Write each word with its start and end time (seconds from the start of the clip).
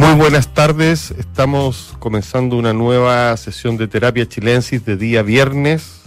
Muy 0.00 0.14
buenas 0.14 0.48
tardes, 0.54 1.10
estamos 1.18 1.94
comenzando 1.98 2.56
una 2.56 2.72
nueva 2.72 3.36
sesión 3.36 3.76
de 3.76 3.86
terapia 3.86 4.26
chilensis 4.26 4.82
de 4.86 4.96
día 4.96 5.22
viernes. 5.22 6.00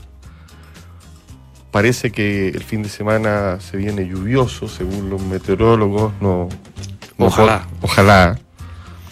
Parece 1.69 2.11
que 2.11 2.49
el 2.49 2.63
fin 2.63 2.81
de 2.81 2.89
semana 2.89 3.59
se 3.59 3.77
viene 3.77 4.07
lluvioso, 4.07 4.67
según 4.67 5.11
los 5.11 5.21
meteorólogos. 5.21 6.11
No, 6.21 6.49
no 7.19 7.25
Ojalá. 7.27 7.67
ojalá, 7.81 8.39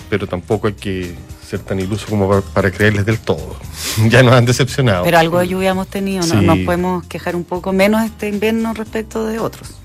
pero 0.10 0.26
tampoco 0.26 0.66
hay 0.66 0.74
que 0.74 1.16
ser 1.48 1.60
tan 1.60 1.80
iluso 1.80 2.08
como 2.08 2.28
pa- 2.28 2.42
para 2.42 2.72
creerles 2.72 3.06
del 3.06 3.20
todo. 3.20 3.56
ya 4.10 4.24
nos 4.24 4.34
han 4.34 4.46
decepcionado. 4.46 5.04
Pero 5.04 5.20
algo 5.20 5.38
de 5.40 5.48
lluvia 5.50 5.70
hemos 5.72 5.88
tenido, 5.90 6.26
¿no? 6.26 6.40
Sí. 6.40 6.46
nos 6.46 6.58
podemos 6.60 7.06
quejar 7.06 7.36
un 7.36 7.44
poco 7.44 7.72
menos 7.72 8.04
este 8.04 8.30
invierno 8.30 8.74
respecto 8.74 9.28
de 9.28 9.38
otros. 9.38 9.76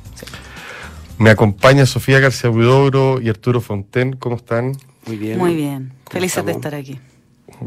Me 1.19 1.30
acompaña 1.30 1.87
Sofía 1.87 2.21
García 2.21 2.51
Huidobro 2.51 3.21
y 3.21 3.29
Arturo 3.29 3.61
Fonten. 3.61 4.17
¿Cómo 4.17 4.37
están? 4.37 4.77
Muy 5.07 5.17
bien. 5.17 5.39
Muy 5.39 5.55
bien, 5.55 5.93
¿Cómo 6.05 6.11
felices 6.11 6.45
de 6.45 6.53
estar 6.53 6.75
aquí. 6.75 6.99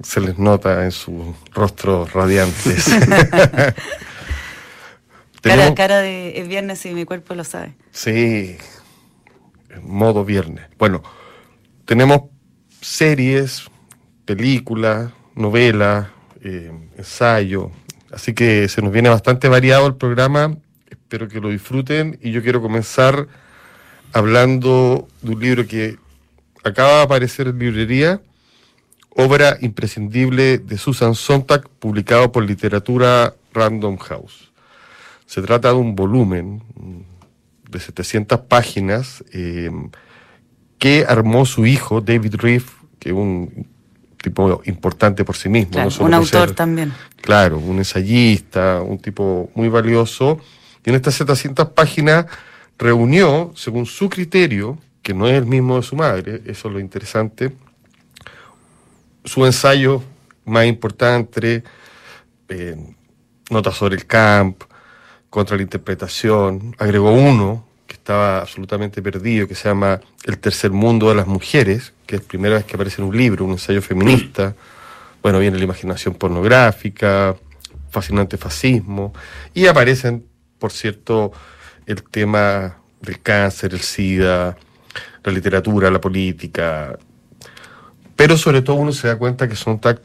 Se 0.03 0.21
les 0.21 0.37
nota 0.37 0.83
en 0.85 0.91
sus 0.91 1.35
rostros 1.53 2.13
radiantes. 2.13 2.87
Cara, 5.41 5.73
cara 5.73 5.99
de 5.99 6.39
es 6.39 6.47
viernes 6.47 6.85
y 6.85 6.93
mi 6.93 7.05
cuerpo 7.05 7.33
lo 7.33 7.43
sabe. 7.43 7.73
Sí, 7.91 8.57
en 9.69 9.87
modo 9.89 10.25
viernes. 10.25 10.65
Bueno, 10.77 11.01
tenemos 11.85 12.23
series, 12.81 13.69
películas, 14.25 15.11
novelas, 15.35 16.07
eh, 16.43 16.71
ensayo, 16.97 17.71
así 18.11 18.33
que 18.33 18.67
se 18.67 18.81
nos 18.81 18.91
viene 18.91 19.09
bastante 19.09 19.47
variado 19.47 19.87
el 19.87 19.95
programa. 19.95 20.57
Espero 20.89 21.29
que 21.29 21.39
lo 21.39 21.49
disfruten 21.49 22.19
y 22.21 22.31
yo 22.31 22.43
quiero 22.43 22.61
comenzar 22.61 23.27
hablando 24.13 25.07
de 25.21 25.31
un 25.31 25.39
libro 25.39 25.67
que 25.67 25.97
acaba 26.63 26.97
de 26.97 27.01
aparecer 27.03 27.47
en 27.47 27.59
librería, 27.59 28.21
obra 29.09 29.57
imprescindible 29.61 30.57
de 30.59 30.77
Susan 30.77 31.15
Sontag, 31.15 31.67
publicado 31.79 32.31
por 32.31 32.43
Literatura 32.43 33.33
Random 33.53 33.97
House. 33.97 34.51
Se 35.25 35.41
trata 35.41 35.69
de 35.69 35.75
un 35.75 35.95
volumen 35.95 36.63
de 37.69 37.79
700 37.79 38.39
páginas 38.41 39.23
eh, 39.31 39.69
que 40.79 41.05
armó 41.07 41.45
su 41.45 41.65
hijo, 41.65 42.01
David 42.01 42.35
Reeve, 42.37 42.65
que 42.99 43.09
es 43.09 43.15
un 43.15 43.67
tipo 44.21 44.61
importante 44.65 45.23
por 45.23 45.35
sí 45.37 45.47
mismo. 45.49 45.71
Claro, 45.71 45.85
no 45.85 45.91
solo 45.91 46.07
un 46.07 46.13
autor 46.15 46.47
ser- 46.47 46.55
también. 46.55 46.93
Claro, 47.21 47.59
un 47.59 47.77
ensayista, 47.77 48.81
un 48.81 48.97
tipo 48.97 49.49
muy 49.55 49.69
valioso. 49.69 50.39
Y 50.85 50.89
en 50.89 50.95
estas 50.95 51.13
700 51.15 51.69
páginas 51.69 52.25
reunió, 52.79 53.51
según 53.55 53.85
su 53.85 54.09
criterio, 54.09 54.77
que 55.03 55.13
no 55.13 55.27
es 55.27 55.35
el 55.35 55.45
mismo 55.45 55.75
de 55.75 55.83
su 55.83 55.95
madre, 55.95 56.41
eso 56.45 56.69
es 56.69 56.73
lo 56.73 56.79
interesante, 56.79 57.51
su 59.25 59.45
ensayo 59.45 60.01
más 60.45 60.65
importante, 60.65 61.63
eh, 62.47 62.75
notas 63.49 63.75
sobre 63.75 63.95
el 63.95 64.05
camp, 64.07 64.63
contra 65.29 65.57
la 65.57 65.61
interpretación, 65.63 66.75
agregó 66.79 67.11
uno 67.11 67.67
que 67.85 67.95
estaba 67.95 68.39
absolutamente 68.39 69.01
perdido, 69.01 69.47
que 69.47 69.55
se 69.55 69.67
llama 69.67 69.99
El 70.23 70.39
tercer 70.39 70.71
mundo 70.71 71.09
de 71.09 71.15
las 71.15 71.27
mujeres, 71.27 71.93
que 72.07 72.15
es 72.15 72.21
la 72.21 72.27
primera 72.27 72.55
vez 72.55 72.65
que 72.65 72.75
aparece 72.75 73.01
en 73.01 73.07
un 73.09 73.17
libro, 73.17 73.45
un 73.45 73.51
ensayo 73.51 73.81
feminista. 73.81 74.55
Bueno, 75.21 75.39
viene 75.39 75.57
la 75.57 75.63
imaginación 75.63 76.13
pornográfica, 76.15 77.35
fascinante 77.89 78.37
fascismo, 78.37 79.13
y 79.53 79.67
aparecen, 79.67 80.25
por 80.57 80.71
cierto, 80.71 81.31
el 81.89 82.03
tema 82.03 82.77
del 83.01 83.19
cáncer, 83.21 83.73
el 83.73 83.79
SIDA, 83.81 84.55
la 85.23 85.31
literatura, 85.31 85.89
la 85.89 85.99
política, 85.99 86.97
pero 88.15 88.37
sobre 88.37 88.61
todo 88.61 88.75
uno 88.77 88.91
se 88.91 89.07
da 89.07 89.17
cuenta 89.17 89.47
que 89.47 89.55
Sontag, 89.55 89.99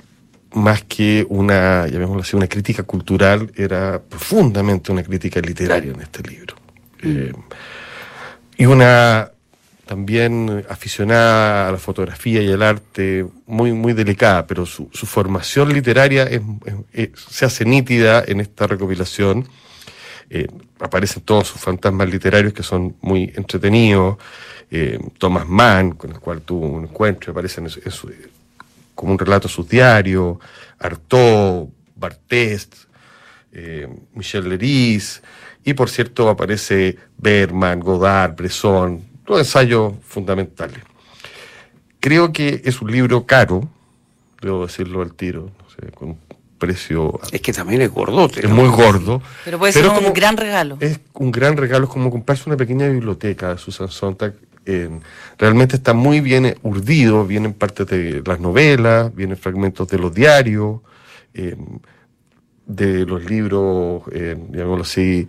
más 0.54 0.82
que 0.84 1.26
una, 1.28 1.86
llamémoslo 1.88 2.22
así, 2.22 2.36
una 2.36 2.46
crítica 2.48 2.84
cultural, 2.84 3.50
era 3.56 4.00
profundamente 4.00 4.92
una 4.92 5.02
crítica 5.02 5.40
literaria 5.40 5.92
en 5.92 6.00
este 6.00 6.22
libro. 6.22 6.54
Eh, 7.02 7.32
y 8.56 8.66
una 8.66 9.30
también 9.84 10.64
aficionada 10.70 11.68
a 11.68 11.72
la 11.72 11.78
fotografía 11.78 12.40
y 12.40 12.50
al 12.50 12.62
arte, 12.62 13.26
muy, 13.46 13.72
muy 13.72 13.92
delicada, 13.92 14.46
pero 14.46 14.64
su, 14.64 14.88
su 14.92 15.04
formación 15.06 15.72
literaria 15.74 16.22
es- 16.22 16.40
es- 16.64 16.74
es- 17.12 17.20
se 17.28 17.44
hace 17.44 17.64
nítida 17.66 18.24
en 18.26 18.40
esta 18.40 18.66
recopilación. 18.66 19.46
Eh, 20.30 20.46
aparecen 20.80 21.22
todos 21.22 21.48
sus 21.48 21.60
fantasmas 21.60 22.08
literarios 22.08 22.52
que 22.52 22.62
son 22.62 22.96
muy 23.00 23.32
entretenidos. 23.36 24.16
Eh, 24.70 24.98
Thomas 25.18 25.46
Mann, 25.46 25.92
con 25.92 26.10
el 26.10 26.18
cual 26.18 26.42
tuvo 26.42 26.66
un 26.66 26.84
encuentro, 26.84 27.32
aparecen 27.32 27.68
como 28.94 29.12
un 29.12 29.18
relato 29.18 29.48
sus 29.48 29.68
diarios, 29.68 30.38
Artaud, 30.78 31.68
Barthes, 31.96 32.68
eh, 33.52 33.88
Michel 34.14 34.48
Leris, 34.48 35.22
y 35.64 35.74
por 35.74 35.88
cierto 35.88 36.28
aparece 36.28 36.96
Berman, 37.16 37.80
Godard, 37.80 38.34
Bresson, 38.34 39.02
todos 39.24 39.40
ensayos 39.40 39.94
fundamentales. 40.04 40.80
Creo 42.00 42.32
que 42.32 42.60
es 42.64 42.82
un 42.82 42.90
libro 42.90 43.24
caro, 43.26 43.68
debo 44.40 44.66
decirlo 44.66 45.00
al 45.02 45.14
tiro, 45.14 45.50
no 45.58 45.70
sé, 45.70 45.90
con 45.92 46.18
precio 46.58 47.20
Es 47.32 47.40
que 47.40 47.52
también 47.52 47.82
es 47.82 47.90
gordote. 47.90 48.40
es 48.40 48.48
¿no? 48.48 48.54
muy 48.56 48.68
gordo. 48.68 49.20
Pero 49.44 49.58
puede 49.58 49.72
ser 49.72 49.88
un 49.88 49.94
como- 49.96 50.12
gran 50.12 50.36
regalo. 50.36 50.76
Es 50.80 51.00
un 51.14 51.30
gran 51.30 51.56
regalo, 51.56 51.84
es 51.84 51.90
como 51.90 52.10
comprarse 52.10 52.44
una 52.48 52.56
pequeña 52.56 52.88
biblioteca 52.88 53.50
de 53.50 53.58
Susan 53.58 53.88
Sontag. 53.88 54.34
eh, 54.66 54.88
realmente 55.38 55.76
está 55.76 55.92
muy 55.92 56.20
bien 56.20 56.56
urdido, 56.62 57.26
vienen 57.26 57.52
partes 57.52 57.86
de 57.86 58.22
las 58.24 58.40
novelas, 58.40 59.14
vienen 59.14 59.36
fragmentos 59.36 59.86
de 59.88 59.98
los 59.98 60.14
diarios, 60.14 60.80
eh, 61.34 61.54
de 62.66 63.04
los 63.04 63.22
libros, 63.26 64.04
eh, 64.12 64.36
digámoslo 64.48 64.84
así, 64.84 65.28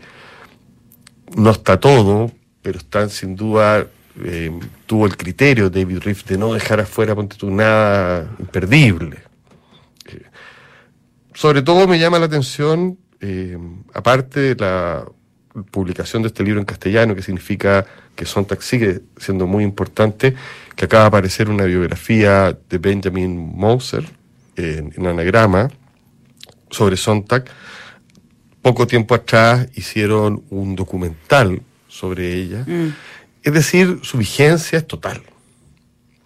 no 1.35 1.51
está 1.51 1.77
todo, 1.79 2.31
pero 2.61 2.77
están 2.77 3.09
sin 3.09 3.35
duda, 3.35 3.85
eh, 4.23 4.57
tuvo 4.85 5.05
el 5.05 5.17
criterio 5.17 5.69
David 5.69 5.99
Reeve 5.99 6.21
de 6.27 6.37
no 6.37 6.53
dejar 6.53 6.79
afuera, 6.79 7.13
ponte 7.13 7.35
tú, 7.35 7.51
nada 7.51 8.33
imperdible. 8.39 9.17
Sobre 11.45 11.61
todo 11.61 11.87
me 11.87 11.99
llama 11.99 12.17
la 12.17 12.25
atención, 12.25 12.97
eh, 13.21 13.55
aparte 13.93 14.39
de 14.39 14.55
la 14.55 15.05
publicación 15.69 16.23
de 16.23 16.29
este 16.29 16.43
libro 16.43 16.59
en 16.59 16.65
castellano, 16.65 17.13
que 17.13 17.21
significa 17.21 17.85
que 18.15 18.25
Sontag 18.25 18.63
sigue 18.63 19.01
siendo 19.17 19.45
muy 19.45 19.63
importante, 19.63 20.33
que 20.75 20.85
acaba 20.85 21.03
de 21.03 21.07
aparecer 21.09 21.47
una 21.51 21.65
biografía 21.65 22.57
de 22.67 22.77
Benjamin 22.79 23.37
Moser 23.55 24.09
en, 24.55 24.91
en 24.97 25.05
anagrama 25.05 25.69
sobre 26.71 26.97
Sontag. 26.97 27.45
Poco 28.63 28.87
tiempo 28.87 29.13
atrás 29.13 29.67
hicieron 29.75 30.43
un 30.49 30.75
documental 30.75 31.61
sobre 31.87 32.33
ella. 32.33 32.63
Mm, 32.65 32.89
Es 33.43 33.53
decir, 33.53 33.99
su 34.01 34.17
vigencia 34.17 34.79
es 34.79 34.87
total. 34.87 35.21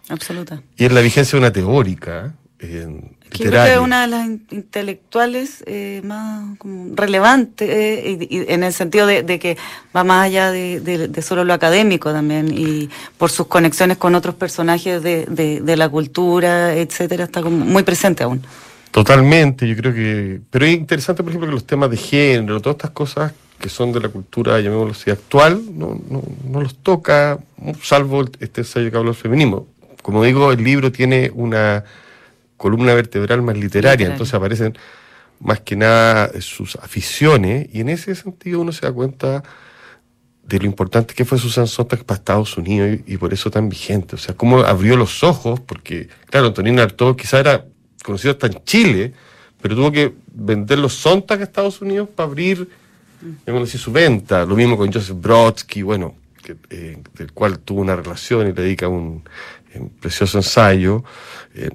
absoluta. 0.07 0.63
Y 0.77 0.85
es 0.85 0.93
la 0.93 1.01
vigencia 1.01 1.37
de 1.37 1.45
una 1.45 1.51
teórica 1.51 2.35
eh, 2.59 2.87
Que 3.29 3.43
yo 3.45 3.49
creo 3.51 3.65
que 3.65 3.79
una 3.79 4.01
de 4.01 4.07
las 4.07 4.25
in- 4.25 4.45
intelectuales 4.51 5.63
eh, 5.65 6.01
más 6.03 6.57
como 6.57 6.95
relevantes, 6.95 7.69
eh, 7.69 8.17
y- 8.29 8.37
y 8.37 8.45
en 8.49 8.63
el 8.63 8.73
sentido 8.73 9.07
de, 9.07 9.23
de 9.23 9.39
que 9.39 9.57
va 9.95 10.03
más 10.03 10.25
allá 10.25 10.51
de, 10.51 10.79
de- 10.81 11.07
de 11.07 11.21
solo 11.21 11.43
lo 11.43 11.53
académico 11.53 12.11
también, 12.11 12.51
y 12.53 12.89
por 13.17 13.29
sus 13.29 13.47
conexiones 13.47 13.97
con 13.97 14.15
otros 14.15 14.35
personajes 14.35 15.01
de, 15.03 15.75
la 15.77 15.89
cultura, 15.89 16.73
etcétera, 16.75 17.25
está 17.25 17.41
como 17.41 17.57
muy 17.65 17.83
presente 17.83 18.23
aún. 18.23 18.41
Totalmente, 18.91 19.67
yo 19.67 19.75
creo 19.75 19.93
que... 19.93 20.41
Pero 20.49 20.65
es 20.65 20.73
interesante, 20.73 21.21
por 21.23 21.31
ejemplo, 21.31 21.47
que 21.47 21.53
los 21.53 21.65
temas 21.65 21.91
de 21.91 21.97
género, 21.97 22.59
todas 22.59 22.75
estas 22.77 22.91
cosas 22.91 23.31
que 23.59 23.69
son 23.69 23.91
de 23.91 23.99
la 23.99 24.09
cultura, 24.09 24.59
llamémoslo 24.59 24.93
así, 24.93 25.11
actual, 25.11 25.61
no, 25.77 25.99
no, 26.09 26.23
no 26.49 26.61
los 26.61 26.75
toca, 26.77 27.37
salvo 27.83 28.25
este 28.39 28.61
ensayo 28.61 28.89
que 28.89 28.97
habla 28.97 29.11
del 29.11 29.19
feminismo. 29.21 29.67
Como 30.01 30.23
digo, 30.23 30.51
el 30.51 30.63
libro 30.63 30.91
tiene 30.91 31.29
una 31.35 31.83
columna 32.59 32.93
vertebral 32.93 33.41
más 33.41 33.55
literaria, 33.55 33.91
Literaria. 33.91 34.11
entonces 34.11 34.35
aparecen 34.35 34.77
más 35.39 35.61
que 35.61 35.75
nada 35.75 36.29
sus 36.41 36.75
aficiones, 36.75 37.67
y 37.73 37.79
en 37.81 37.89
ese 37.89 38.13
sentido 38.13 38.59
uno 38.59 38.71
se 38.71 38.85
da 38.85 38.91
cuenta 38.91 39.41
de 40.43 40.59
lo 40.59 40.65
importante 40.65 41.13
que 41.13 41.25
fue 41.25 41.37
Susan 41.37 41.67
Sontag 41.67 42.03
para 42.03 42.17
Estados 42.17 42.57
Unidos 42.57 42.99
y, 43.07 43.13
y 43.13 43.17
por 43.17 43.33
eso 43.33 43.49
tan 43.49 43.69
vigente. 43.69 44.15
O 44.15 44.17
sea, 44.17 44.35
cómo 44.35 44.59
abrió 44.59 44.97
los 44.97 45.23
ojos, 45.23 45.59
porque, 45.59 46.09
claro, 46.29 46.47
Antonino 46.47 46.81
Artaud 46.81 47.15
quizá 47.15 47.39
era 47.39 47.65
conocido 48.03 48.31
hasta 48.31 48.47
en 48.47 48.63
Chile, 48.65 49.13
pero 49.61 49.75
tuvo 49.75 49.91
que 49.91 50.13
vender 50.33 50.79
los 50.79 50.93
Sontag 50.93 51.39
a 51.41 51.43
Estados 51.43 51.81
Unidos 51.81 52.09
para 52.13 52.27
abrir, 52.27 52.67
digamos 53.45 53.69
así, 53.69 53.77
su 53.77 53.91
venta. 53.91 54.45
Lo 54.45 54.55
mismo 54.55 54.75
con 54.75 54.91
Joseph 54.91 55.17
Brodsky, 55.19 55.83
bueno, 55.83 56.15
que, 56.41 56.55
eh, 56.69 56.97
del 57.13 57.31
cual 57.31 57.59
tuvo 57.59 57.81
una 57.81 57.95
relación 57.95 58.41
y 58.47 58.53
le 58.53 58.61
dedica 58.61 58.87
un 58.87 59.23
eh, 59.73 59.87
precioso 60.01 60.39
ensayo. 60.39 61.03
eh, 61.53 61.69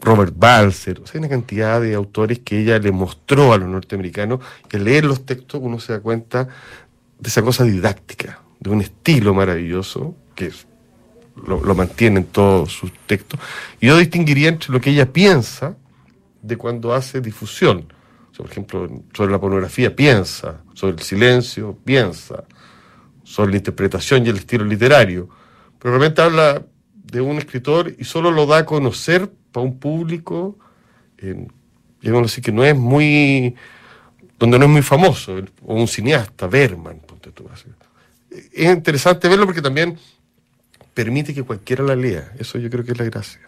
Robert 0.00 0.34
Balser, 0.36 1.00
o 1.00 1.06
sea, 1.06 1.14
hay 1.14 1.18
una 1.18 1.28
cantidad 1.28 1.80
de 1.80 1.94
autores 1.94 2.40
que 2.40 2.60
ella 2.60 2.78
le 2.78 2.92
mostró 2.92 3.52
a 3.52 3.58
los 3.58 3.68
norteamericanos 3.68 4.40
y 4.70 4.76
al 4.76 4.84
leer 4.84 5.04
los 5.04 5.26
textos 5.26 5.60
uno 5.62 5.80
se 5.80 5.92
da 5.92 6.00
cuenta 6.00 6.48
de 7.18 7.28
esa 7.28 7.42
cosa 7.42 7.64
didáctica, 7.64 8.40
de 8.60 8.70
un 8.70 8.80
estilo 8.80 9.34
maravilloso 9.34 10.14
que 10.34 10.52
lo, 11.46 11.62
lo 11.64 11.74
mantiene 11.74 12.20
en 12.20 12.26
todos 12.26 12.72
sus 12.72 12.92
textos. 13.06 13.40
Y 13.80 13.88
yo 13.88 13.96
distinguiría 13.96 14.48
entre 14.48 14.72
lo 14.72 14.80
que 14.80 14.90
ella 14.90 15.12
piensa 15.12 15.76
de 16.42 16.56
cuando 16.56 16.94
hace 16.94 17.20
difusión. 17.20 17.92
O 18.38 18.42
por 18.42 18.50
ejemplo, 18.52 18.88
sobre 19.14 19.32
la 19.32 19.40
pornografía 19.40 19.96
piensa, 19.96 20.60
sobre 20.74 20.94
el 20.94 21.02
silencio 21.02 21.76
piensa, 21.84 22.44
sobre 23.24 23.50
la 23.50 23.56
interpretación 23.56 24.24
y 24.24 24.28
el 24.28 24.36
estilo 24.36 24.64
literario. 24.64 25.28
Pero 25.78 25.94
realmente 25.94 26.22
habla 26.22 26.64
de 27.10 27.20
un 27.20 27.38
escritor 27.38 27.94
y 27.98 28.04
solo 28.04 28.30
lo 28.30 28.46
da 28.46 28.58
a 28.58 28.64
conocer 28.64 29.30
para 29.52 29.64
un 29.64 29.78
público, 29.78 30.58
digamos 32.00 32.30
así, 32.30 32.40
que 32.40 32.52
no 32.52 32.64
es 32.64 32.76
muy, 32.76 33.54
donde 34.38 34.58
no 34.58 34.66
es 34.66 34.70
muy 34.70 34.82
famoso, 34.82 35.36
o 35.64 35.74
un 35.74 35.88
cineasta, 35.88 36.46
Berman, 36.46 37.00
ponte 37.00 37.32
tú, 37.32 37.48
así. 37.52 37.66
Es 38.52 38.70
interesante 38.70 39.28
verlo 39.28 39.46
porque 39.46 39.62
también 39.62 39.98
permite 40.94 41.32
que 41.32 41.42
cualquiera 41.42 41.82
la 41.82 41.96
lea. 41.96 42.32
Eso 42.38 42.58
yo 42.58 42.68
creo 42.68 42.84
que 42.84 42.92
es 42.92 42.98
la 42.98 43.04
gracia. 43.04 43.40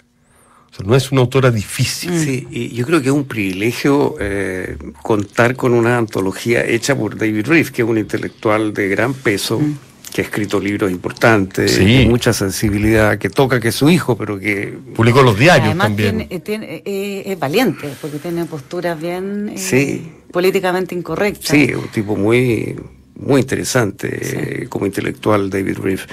O 0.70 0.74
sea, 0.74 0.86
no 0.86 0.94
es 0.94 1.10
una 1.10 1.20
autora 1.20 1.50
difícil. 1.50 2.16
Sí, 2.18 2.46
y 2.50 2.74
yo 2.74 2.86
creo 2.86 3.02
que 3.02 3.08
es 3.08 3.14
un 3.14 3.24
privilegio 3.24 4.14
eh, 4.20 4.78
contar 5.02 5.56
con 5.56 5.72
una 5.72 5.98
antología 5.98 6.64
hecha 6.64 6.96
por 6.96 7.18
David 7.18 7.46
Reef, 7.46 7.72
que 7.72 7.82
es 7.82 7.88
un 7.88 7.98
intelectual 7.98 8.72
de 8.72 8.88
gran 8.88 9.14
peso. 9.14 9.58
Mm. 9.58 9.89
Que 10.12 10.22
ha 10.22 10.24
escrito 10.24 10.58
libros 10.60 10.90
importantes, 10.90 11.72
Sí. 11.72 11.98
de 11.98 12.06
mucha 12.06 12.32
sensibilidad, 12.32 13.16
que 13.18 13.30
toca 13.30 13.60
que 13.60 13.68
es 13.68 13.74
su 13.74 13.88
hijo, 13.90 14.16
pero 14.16 14.38
que 14.38 14.74
Publicó 14.94 15.22
los 15.22 15.38
diarios 15.38 15.66
Además 15.68 15.86
también. 15.88 16.18
tiene- 16.28 16.40
tiene- 16.40 16.82
eh, 16.84 17.22
es 17.26 17.38
valiente, 17.38 17.88
porque 18.00 18.18
tiene 18.18 18.44
posturas 18.46 19.00
bien 19.00 19.50
eh, 19.50 19.58
Sí. 19.58 20.10
políticamente 20.32 20.94
incorrectas. 20.94 21.50
Sí, 21.50 21.72
un 21.74 21.88
tipo 21.88 22.16
muy, 22.16 22.76
muy 23.16 23.40
interesante 23.40 24.62
eh, 24.62 24.66
como 24.68 24.86
intelectual, 24.86 25.48
David 25.50 25.78
Reef. 25.78 26.06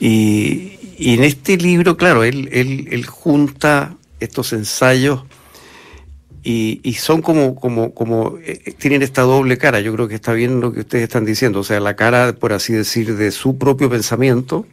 Y, 0.00 0.72
y 0.98 1.14
en 1.14 1.24
este 1.24 1.56
libro, 1.56 1.96
claro, 1.96 2.24
él, 2.24 2.48
él, 2.52 2.88
él 2.90 3.06
junta 3.06 3.96
estos 4.20 4.52
ensayos 4.52 5.22
y, 6.48 6.80
y 6.82 6.94
son 6.94 7.20
como, 7.20 7.54
como, 7.54 7.92
como, 7.92 8.38
eh, 8.42 8.72
tienen 8.78 9.02
esta 9.02 9.20
doble 9.20 9.58
cara. 9.58 9.80
Yo 9.80 9.92
creo 9.92 10.08
que 10.08 10.14
está 10.14 10.32
bien 10.32 10.62
lo 10.62 10.72
que 10.72 10.80
ustedes 10.80 11.04
están 11.04 11.26
diciendo. 11.26 11.60
O 11.60 11.62
sea, 11.62 11.78
la 11.78 11.94
cara, 11.94 12.32
por 12.32 12.54
así 12.54 12.72
decir, 12.72 13.16
de 13.16 13.32
su 13.32 13.58
propio 13.58 13.90
pensamiento. 13.90 14.64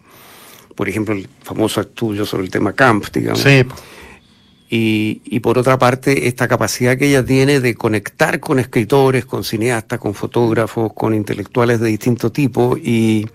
Por 0.73 0.87
ejemplo, 0.87 1.13
el 1.13 1.27
famoso 1.43 1.81
estudio 1.81 2.25
sobre 2.25 2.45
el 2.45 2.49
tema 2.49 2.71
Camp, 2.71 3.03
digamos. 3.11 3.41
Sí, 3.41 3.63
Y, 4.69 5.21
y 5.25 5.41
por 5.41 5.57
otra 5.57 5.77
parte, 5.77 6.29
esta 6.29 6.47
capacidad 6.47 6.97
que 6.97 7.09
ella 7.09 7.25
tiene 7.25 7.59
de 7.59 7.75
conectar 7.75 8.39
con 8.39 8.57
escritores, 8.59 9.25
con 9.25 9.43
cineastas, 9.43 9.99
con 9.99 10.13
fotógrafos, 10.13 10.93
con 10.93 11.13
intelectuales 11.13 11.81
de 11.81 11.89
distinto 11.89 12.31
tipo 12.31 12.77
y, 12.77 13.27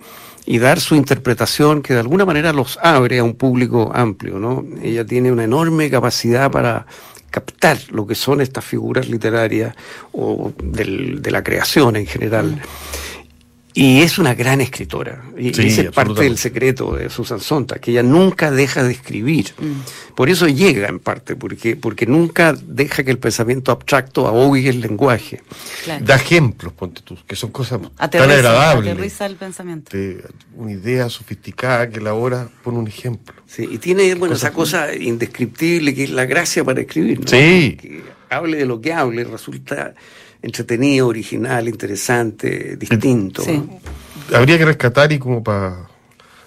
y 0.46 0.58
dar 0.60 0.80
su 0.80 0.94
interpretación 0.94 1.82
que 1.82 1.92
de 1.92 2.00
alguna 2.00 2.24
manera 2.24 2.54
los 2.54 2.78
abre 2.82 3.18
a 3.18 3.24
un 3.24 3.34
público 3.34 3.92
amplio, 3.94 4.38
¿no? 4.38 4.64
Ella 4.82 5.04
tiene 5.04 5.30
una 5.30 5.44
enorme 5.44 5.90
capacidad 5.90 6.50
para 6.50 6.86
captar 7.30 7.78
lo 7.90 8.06
que 8.06 8.14
son 8.14 8.40
estas 8.40 8.64
figuras 8.64 9.08
literarias 9.08 9.74
o 10.12 10.52
del- 10.62 11.22
de 11.22 11.30
la 11.30 11.42
creación 11.42 11.96
en 11.96 12.06
general. 12.06 12.60
Y 13.72 14.00
es 14.02 14.18
una 14.18 14.34
gran 14.34 14.60
escritora. 14.60 15.22
Y 15.38 15.54
Sí, 15.54 15.68
ese 15.68 15.80
es 15.82 15.90
parte 15.92 16.22
del 16.22 16.38
secreto 16.38 16.96
de 16.96 17.08
Susan 17.08 17.38
Sontag, 17.40 17.80
que 17.80 17.92
ella 17.92 18.02
nunca 18.02 18.50
deja 18.50 18.82
de 18.82 18.92
escribir. 18.92 19.54
Por 20.16 20.28
eso 20.28 20.48
llega 20.48 20.88
en 20.88 20.98
parte, 20.98 21.36
porque, 21.36 21.76
porque 21.76 22.04
nunca 22.06 22.52
deja 22.52 23.04
que 23.04 23.10
el 23.10 23.18
pensamiento 23.18 23.70
abstracto 23.70 24.26
ahogue 24.26 24.68
el 24.68 24.80
lenguaje. 24.80 25.42
Claro. 25.84 26.04
da 26.04 26.16
ejemplos, 26.16 26.72
ponte 26.72 27.00
tú, 27.02 27.16
que 27.26 27.36
son 27.36 27.50
cosas 27.52 27.80
tan 27.80 27.90
Aterriza, 27.96 28.34
agradables. 28.34 28.92
aterriza 28.92 29.26
el 29.26 29.36
pensamiento. 29.36 29.96
de 29.96 30.24
una 30.56 30.72
idea 30.72 31.08
sofisticada 31.08 31.88
que 31.90 32.00
la 32.00 32.14
hora 32.14 32.48
pone 32.64 32.78
un 32.78 32.88
ejemplo. 32.88 33.34
Sí, 33.46 33.68
y 33.70 33.78
tiene 33.78 34.14
bueno, 34.16 34.34
esa 34.34 34.52
cosa 34.52 34.94
indescriptible 34.94 35.94
que 35.94 36.04
es 36.04 36.10
la 36.10 36.26
gracia 36.26 36.64
para 36.64 36.80
escribir. 36.80 37.20
¿no? 37.20 37.28
Sí. 37.28 37.78
Que 37.80 38.02
hable 38.30 38.58
de 38.58 38.66
lo 38.66 38.80
que 38.80 38.92
hable, 38.92 39.24
resulta 39.24 39.94
entretenido, 40.42 41.06
original, 41.06 41.68
interesante, 41.68 42.76
distinto. 42.76 43.42
Sí. 43.42 43.62
Habría 44.34 44.58
que 44.58 44.64
rescatar 44.64 45.12
y 45.12 45.18
como 45.18 45.42
para 45.42 45.88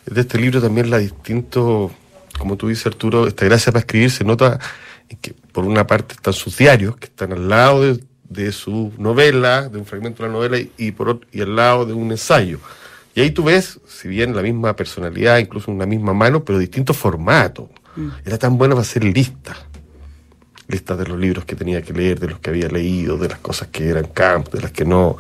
de 0.05 0.21
este 0.21 0.37
libro 0.37 0.61
también 0.61 0.89
la 0.89 0.97
distinto, 0.97 1.91
como 2.37 2.57
tú 2.57 2.67
dices 2.67 2.87
Arturo, 2.87 3.27
esta 3.27 3.45
gracia 3.45 3.71
para 3.71 3.81
escribir 3.81 4.11
se 4.11 4.23
nota 4.23 4.59
en 5.09 5.17
que 5.17 5.33
por 5.33 5.65
una 5.65 5.87
parte 5.87 6.15
están 6.15 6.33
sus 6.33 6.57
diarios, 6.57 6.97
que 6.97 7.05
están 7.05 7.31
al 7.31 7.47
lado 7.47 7.81
de, 7.81 8.03
de 8.29 8.51
su 8.51 8.91
novela, 8.97 9.69
de 9.69 9.77
un 9.77 9.85
fragmento 9.85 10.23
de 10.23 10.29
la 10.29 10.33
novela, 10.33 10.57
y, 10.57 10.71
y 10.77 10.91
por 10.91 11.09
otro, 11.09 11.27
y 11.31 11.41
al 11.41 11.55
lado 11.55 11.85
de 11.85 11.93
un 11.93 12.11
ensayo. 12.11 12.59
Y 13.15 13.21
ahí 13.21 13.31
tú 13.31 13.43
ves, 13.43 13.79
si 13.87 14.07
bien 14.07 14.35
la 14.35 14.41
misma 14.41 14.75
personalidad, 14.75 15.37
incluso 15.37 15.71
una 15.71 15.85
misma 15.85 16.13
mano, 16.13 16.43
pero 16.43 16.57
distintos 16.57 16.97
formatos. 16.97 17.69
Era 18.25 18.39
tan 18.39 18.57
bueno 18.57 18.73
para 18.73 18.81
hacer 18.81 19.03
listas. 19.03 19.55
Listas 20.73 20.97
de 20.97 21.05
los 21.05 21.19
libros 21.19 21.45
que 21.45 21.55
tenía 21.55 21.83
que 21.83 21.93
leer, 21.93 22.19
de 22.19 22.27
los 22.29 22.39
que 22.39 22.49
había 22.49 22.67
leído, 22.67 23.15
de 23.17 23.29
las 23.29 23.37
cosas 23.37 23.67
que 23.71 23.87
eran 23.87 24.05
camp, 24.05 24.49
de 24.51 24.59
las 24.61 24.71
que 24.71 24.85
no. 24.85 25.17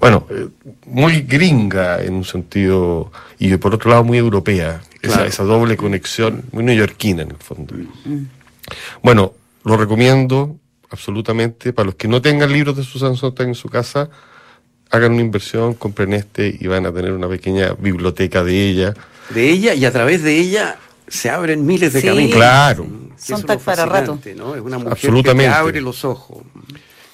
Bueno, 0.00 0.26
eh, 0.30 0.48
muy 0.86 1.20
gringa 1.22 2.02
en 2.02 2.14
un 2.14 2.24
sentido, 2.24 3.12
y 3.38 3.56
por 3.56 3.72
otro 3.72 3.90
lado 3.90 4.02
muy 4.02 4.18
europea. 4.18 4.82
Esa, 5.00 5.14
Claro. 5.14 5.28
esa 5.28 5.44
doble 5.44 5.76
conexión, 5.76 6.42
muy 6.50 6.64
neoyorquina 6.64 7.22
en 7.22 7.30
el 7.30 7.36
fondo. 7.36 7.74
Bueno, 9.00 9.32
lo 9.64 9.76
recomiendo 9.76 10.56
absolutamente. 10.90 11.72
Para 11.72 11.86
los 11.86 11.94
que 11.94 12.08
no 12.08 12.20
tengan 12.20 12.52
libros 12.52 12.76
de 12.76 12.82
Susan 12.82 13.14
Sontag 13.16 13.46
en 13.46 13.54
su 13.54 13.68
casa, 13.68 14.10
hagan 14.90 15.12
una 15.12 15.20
inversión, 15.22 15.74
compren 15.74 16.12
este 16.14 16.56
y 16.58 16.66
van 16.66 16.84
a 16.86 16.92
tener 16.92 17.12
una 17.12 17.28
pequeña 17.28 17.74
biblioteca 17.78 18.42
de 18.42 18.68
ella. 18.68 18.94
De 19.30 19.50
ella 19.50 19.74
y 19.74 19.84
a 19.84 19.92
través 19.92 20.22
de 20.24 20.36
ella 20.36 20.76
se 21.08 21.30
abren 21.30 21.64
miles 21.66 21.92
de 21.92 22.00
Sí. 22.00 22.06
caminos. 22.06 22.34
Claro. 22.36 22.86
Sontag 23.16 23.58
lo 23.58 23.64
para 23.64 23.84
rato. 23.86 24.12
fascinante, 24.16 24.34
¿no? 24.34 24.54
Es 24.54 24.60
una 24.60 24.76
mujer 24.78 24.92
Absolutamente. 24.92 25.44
que 25.44 25.50
te 25.50 25.56
abre 25.58 25.80
los 25.80 26.04
ojos 26.04 26.38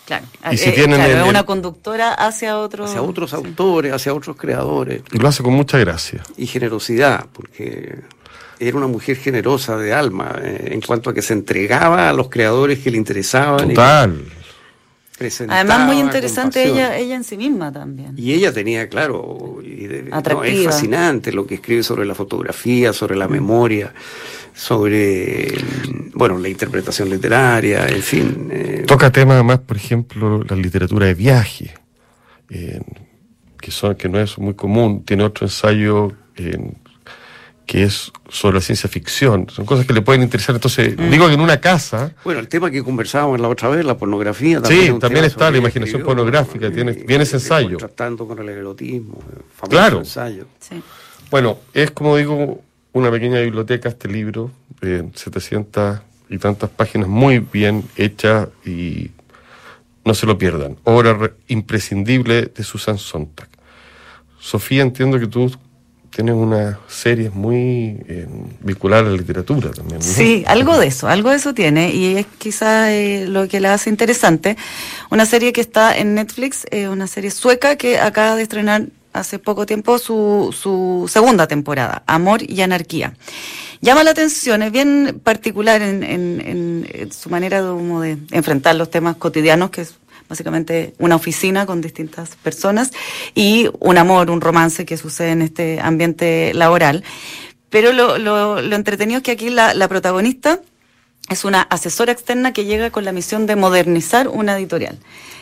Claro, 0.04 0.26
Y 0.50 0.56
si 0.58 0.68
Eh, 0.68 0.72
tienen 0.72 0.96
claro, 0.96 1.10
el- 1.12 1.16
es 1.18 1.22
el- 1.24 1.28
una 1.30 1.42
conductora 1.44 2.12
hacia 2.12 2.58
otro. 2.58 2.84
hacia 2.86 3.00
otros 3.00 3.30
sí. 3.30 3.36
autores, 3.36 3.92
hacia 3.92 4.12
otros 4.12 4.36
creadores. 4.36 5.02
Y 5.12 5.18
lo 5.18 5.28
hace 5.28 5.44
con 5.44 5.54
mucha 5.54 5.78
gracia. 5.78 6.22
y 6.36 6.46
generosidad, 6.48 7.26
porque 7.32 8.00
era 8.58 8.76
una 8.76 8.88
mujer 8.88 9.16
generosa 9.16 9.76
de 9.76 9.94
alma 9.94 10.34
eh, 10.42 10.70
en 10.72 10.80
cuanto 10.80 11.08
a 11.10 11.14
que 11.14 11.22
se 11.22 11.32
entregaba 11.34 12.10
a 12.10 12.12
los 12.12 12.28
creadores 12.28 12.80
que 12.80 12.90
le 12.90 12.98
interesaban. 12.98 13.70
y 13.70 13.74
Total. 13.74 14.20
Presentaba 15.22 15.60
Además, 15.60 15.86
muy 15.86 15.98
interesante 16.00 16.64
ella, 16.68 16.96
ella 16.98 17.14
en 17.16 17.24
sí 17.24 17.36
misma 17.36 17.70
también. 17.72 18.14
Y 18.16 18.32
ella 18.32 18.52
tenía, 18.52 18.88
claro, 18.88 19.58
y 19.64 19.86
de- 19.86 20.02
no, 20.02 20.08
es 20.08 20.14
Atractiva. 20.14 20.72
fascinante 20.72 21.32
lo 21.32 21.46
que 21.46 21.54
escribe 21.56 21.82
sobre 21.82 22.04
la 22.04 22.14
fotografía, 22.14 22.92
sobre 22.92 23.14
la 23.16 23.28
memoria, 23.28 23.92
sobre, 24.54 25.52
mm, 25.52 26.10
bueno, 26.14 26.38
la 26.38 26.48
interpretación 26.48 27.08
literaria, 27.10 27.86
en 27.86 28.02
fin. 28.02 28.48
eh, 28.50 28.84
Toca 28.86 29.10
temas 29.10 29.34
además, 29.34 29.60
por 29.60 29.76
ejemplo, 29.76 30.42
la 30.44 30.56
literatura 30.56 31.06
de 31.06 31.14
viaje, 31.14 31.74
eh, 32.50 32.80
que, 33.60 33.70
son, 33.70 33.94
que 33.94 34.08
no 34.08 34.18
es 34.18 34.38
muy 34.38 34.54
común. 34.54 35.04
Tiene 35.04 35.22
otro 35.24 35.46
ensayo 35.46 36.12
eh, 36.36 36.58
que 37.72 37.84
es 37.84 38.12
sobre 38.28 38.56
la 38.56 38.60
ciencia 38.60 38.86
ficción. 38.90 39.46
Son 39.48 39.64
cosas 39.64 39.86
que 39.86 39.94
le 39.94 40.02
pueden 40.02 40.20
interesar. 40.22 40.54
Entonces, 40.54 40.94
Mm. 40.94 41.08
digo 41.10 41.26
que 41.26 41.32
en 41.32 41.40
una 41.40 41.58
casa, 41.58 42.12
bueno, 42.22 42.38
el 42.40 42.46
tema 42.48 42.70
que 42.70 42.82
conversábamos 42.84 43.40
la 43.40 43.48
otra 43.48 43.70
vez, 43.70 43.82
la 43.82 43.96
pornografía. 43.96 44.60
También 44.60 44.92
Sí, 44.94 44.98
también 45.00 45.24
está 45.24 45.50
la 45.50 45.56
imaginación 45.56 46.00
escribió, 46.02 46.04
pornográfica, 46.04 46.68
¿no? 46.68 46.74
tiene- 46.74 46.92
Y- 46.92 47.04
viene 47.06 47.24
ese 47.24 47.36
y 47.36 47.40
ensayo. 47.40 47.78
Tratando 47.78 48.26
con 48.28 48.38
el 48.40 48.48
erotismo, 48.50 49.14
eh, 49.20 49.40
famoso 49.56 49.70
Claro. 49.70 49.98
ensayo. 50.00 50.44
Sí. 50.60 50.82
bueno, 51.30 51.56
es 51.72 51.90
como 51.92 52.14
digo, 52.18 52.60
una 52.92 53.10
pequeña 53.10 53.40
biblioteca 53.40 53.88
este 53.88 54.06
libro, 54.06 54.50
eh, 54.82 55.08
700 55.14 56.00
y 56.28 56.36
tantas 56.36 56.68
páginas 56.68 57.08
muy 57.08 57.38
bien 57.38 57.84
hechas 57.96 58.48
y 58.66 59.12
no 60.04 60.12
se 60.12 60.26
lo 60.26 60.36
pierdan. 60.36 60.76
Obra 60.84 61.14
re- 61.14 61.32
imprescindible 61.48 62.52
de 62.54 62.62
Susan 62.64 62.98
Sontag. 62.98 63.48
Sofía, 64.40 64.82
entiendo 64.82 65.18
que 65.18 65.26
tú 65.26 65.50
tienes 66.14 66.34
una 66.34 66.78
serie 66.88 67.30
muy 67.30 67.96
eh, 68.06 68.28
a 68.98 69.02
la 69.02 69.10
literatura 69.10 69.70
también. 69.70 70.02
Sí, 70.02 70.44
algo 70.46 70.78
de 70.78 70.86
eso, 70.88 71.08
algo 71.08 71.30
de 71.30 71.36
eso 71.36 71.54
tiene 71.54 71.90
y 71.94 72.16
es 72.18 72.26
quizás 72.38 72.88
eh, 72.90 73.26
lo 73.28 73.48
que 73.48 73.60
la 73.60 73.74
hace 73.74 73.90
interesante. 73.90 74.56
Una 75.10 75.26
serie 75.26 75.52
que 75.52 75.60
está 75.60 75.96
en 75.96 76.14
Netflix, 76.14 76.66
eh, 76.70 76.88
una 76.88 77.06
serie 77.06 77.30
sueca 77.30 77.76
que 77.76 77.98
acaba 77.98 78.36
de 78.36 78.42
estrenar 78.42 78.86
hace 79.12 79.38
poco 79.38 79.66
tiempo 79.66 79.98
su, 79.98 80.54
su 80.58 81.06
segunda 81.10 81.46
temporada, 81.46 82.02
Amor 82.06 82.42
y 82.42 82.60
Anarquía. 82.62 83.14
Llama 83.80 84.04
la 84.04 84.12
atención, 84.12 84.62
es 84.62 84.70
bien 84.72 85.20
particular 85.24 85.82
en, 85.82 86.02
en- 86.02 86.40
en- 86.46 86.88
su 87.12 87.28
manera 87.28 87.60
de, 87.62 87.72
de 88.00 88.18
enfrentar 88.30 88.76
los 88.76 88.90
temas 88.90 89.16
cotidianos, 89.16 89.70
que 89.70 89.82
es 89.82 89.94
básicamente 90.32 90.94
una 90.98 91.16
oficina 91.16 91.66
con 91.66 91.82
distintas 91.82 92.36
personas 92.36 92.90
y 93.34 93.68
un 93.80 93.98
amor, 93.98 94.30
un 94.30 94.40
romance 94.40 94.86
que 94.86 94.96
sucede 94.96 95.32
en 95.32 95.42
este 95.42 95.78
ambiente 95.78 96.54
laboral. 96.54 97.04
Pero 97.68 97.92
lo, 97.92 98.16
lo, 98.16 98.62
lo 98.62 98.76
entretenido 98.76 99.18
es 99.18 99.22
que 99.22 99.32
aquí 99.32 99.50
la, 99.50 99.74
la 99.74 99.88
protagonista 99.88 100.60
es 101.28 101.44
una 101.44 101.62
asesora 101.62 102.12
externa 102.12 102.52
que 102.52 102.64
llega 102.64 102.90
con 102.90 103.04
la 103.04 103.12
misión 103.12 103.46
de 103.46 103.56
modernizar 103.56 104.28
una 104.28 104.56
editorial. 104.58 104.98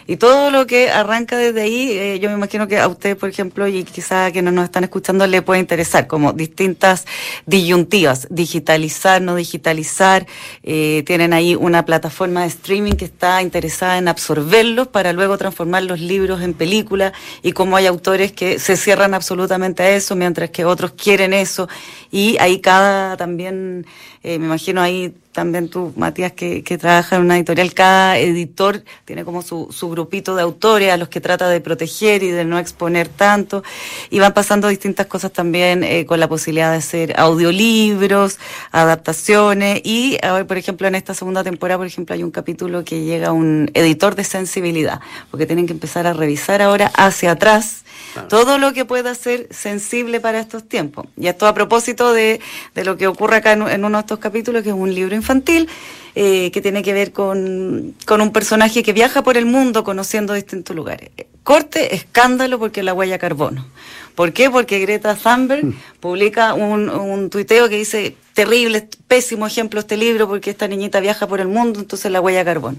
Y 0.07 0.17
todo 0.17 0.51
lo 0.51 0.67
que 0.67 0.91
arranca 0.91 1.37
desde 1.37 1.63
ahí, 1.63 1.93
eh, 1.93 2.19
yo 2.19 2.31
me 2.31 2.35
imagino 2.35 2.67
que 2.67 2.79
a 2.79 2.89
ustedes, 2.89 3.15
por 3.15 3.29
ejemplo, 3.29 3.69
y 3.69 3.85
quizá 3.85 4.33
que 4.33 4.43
no 4.43 4.51
nos 4.51 4.65
están 4.65 4.83
escuchando, 4.83 5.25
le 5.27 5.41
puede 5.41 5.61
interesar, 5.61 6.09
como 6.09 6.33
distintas 6.33 7.07
disyuntivas, 7.47 8.27
digitalizar, 8.29 9.23
no 9.23 9.37
digitalizar. 9.37 10.27
Eh, 10.65 11.05
tienen 11.07 11.33
ahí 11.33 11.55
una 11.55 11.85
plataforma 11.85 12.41
de 12.41 12.49
streaming 12.49 12.95
que 12.95 13.05
está 13.05 13.41
interesada 13.41 13.99
en 13.99 14.09
absorberlos 14.09 14.89
para 14.89 15.13
luego 15.13 15.39
transformar 15.39 15.85
los 15.85 16.01
libros 16.01 16.43
en 16.43 16.55
películas 16.55 17.13
y 17.45 17.53
como 17.53 17.77
hay 17.77 17.87
autores 17.87 18.33
que 18.33 18.59
se 18.59 18.77
cierran 18.77 19.15
absolutamente 19.15 19.85
a 19.85 19.91
eso, 19.91 20.17
mientras 20.17 20.51
que 20.51 20.65
otros 20.65 20.93
quieren 20.93 21.33
eso. 21.33 21.69
Y 22.11 22.37
ahí 22.41 22.61
cada 22.61 23.17
también, 23.17 23.87
eh, 24.25 24.41
me 24.41 24.47
imagino 24.47 24.83
ahí 24.83 25.15
también 25.33 25.69
tú, 25.69 25.93
Matías, 25.97 26.33
que, 26.33 26.65
que 26.65 26.77
trabaja 26.77 27.17
en 27.17 27.23
una 27.23 27.37
editorial, 27.37 27.73
cada 27.73 28.19
editor 28.19 28.83
tiene 29.05 29.25
como 29.25 29.43
su, 29.43 29.69
su 29.71 29.89
grupito 29.89 30.35
de 30.35 30.43
autores 30.43 30.93
a 30.93 30.97
los 30.97 31.09
que 31.09 31.21
trata 31.21 31.49
de 31.49 31.61
proteger 31.61 32.23
y 32.23 32.31
de 32.31 32.45
no 32.45 32.59
exponer 32.59 33.09
tanto. 33.09 33.63
Y 34.11 34.19
van 34.19 34.35
pasando 34.35 34.69
distintas 34.69 35.07
cosas 35.07 35.33
también 35.33 35.85
eh, 35.85 36.05
con 36.05 36.19
la 36.19 36.29
posibilidad 36.29 36.73
de 36.73 36.79
hacer 36.79 37.19
audiolibros, 37.19 38.39
adaptaciones. 38.73 39.81
Y, 39.85 40.19
ahora, 40.23 40.47
por 40.47 40.59
ejemplo, 40.59 40.89
en 40.89 40.97
esta 40.97 41.15
segunda 41.15 41.45
temporada, 41.45 41.79
por 41.79 41.87
ejemplo, 41.87 42.15
hay 42.15 42.25
un 42.25 42.33
capítulo 42.33 42.85
que 42.85 43.05
llega 43.05 43.33
un 43.33 43.71
editor 43.75 44.17
de 44.17 44.25
sensibilidad, 44.25 45.01
porque 45.31 45.47
tienen 45.47 45.67
que 45.67 45.73
empezar 45.73 46.07
a 46.07 46.13
revisar 46.13 46.61
ahora 46.61 46.91
hacia 46.97 47.33
atrás 47.33 47.85
todo 48.29 48.59
lo 48.59 48.73
que 48.73 48.85
pueda 48.85 49.15
ser 49.15 49.49
sensible 49.51 50.21
para 50.21 50.41
estos 50.41 50.69
tiempos. 50.69 51.07
Y 51.17 51.29
esto 51.29 51.47
a 51.47 51.55
propósito 51.55 52.13
de, 52.13 52.41
de 52.75 52.85
lo 52.85 52.97
que 52.97 53.07
ocurre 53.07 53.37
acá 53.37 53.53
en, 53.53 53.63
en, 53.69 53.85
uno 53.85 53.99
de 53.99 54.01
estos 54.01 54.19
capítulos, 54.19 54.63
que 54.63 54.71
es 54.71 54.75
un 54.75 54.95
libro 54.95 55.15
infantil, 55.21 55.69
eh, 56.15 56.51
que 56.51 56.61
tiene 56.61 56.83
que 56.83 56.93
ver 56.93 57.13
con, 57.13 57.95
con, 58.07 58.21
un 58.21 58.33
personaje 58.33 58.83
que 58.83 58.93
viaja 58.93 59.23
por 59.23 59.37
el 59.37 59.47
mundo 59.47 59.85
conociendo 59.85 60.35
distintos 60.35 60.75
lugares. 60.75 61.11
Corte, 61.45 61.95
escándalo 61.95 62.59
porque 62.59 62.83
la 62.83 62.93
huella 62.93 63.19
carbono. 63.19 63.67
¿Por 64.15 64.33
qué? 64.33 64.51
Porque 64.51 64.81
Greta 64.81 65.15
Thunberg 65.15 65.65
mm. 65.65 65.75
publica 66.01 66.55
un, 66.55 66.89
un 66.91 67.31
tuiteo 67.31 67.69
que 67.69 67.77
dice, 67.77 68.17
terrible, 68.35 68.89
pésimo 69.07 69.47
ejemplo 69.47 69.81
este 69.81 69.97
libro 69.97 70.29
porque 70.29 70.51
esta 70.51 70.67
niñita 70.69 71.01
viaja 71.01 71.27
por 71.27 71.41
el 71.41 71.49
mundo, 71.49 71.81
entonces 71.81 72.11
la 72.11 72.21
huella 72.21 72.45
carbono. 72.45 72.79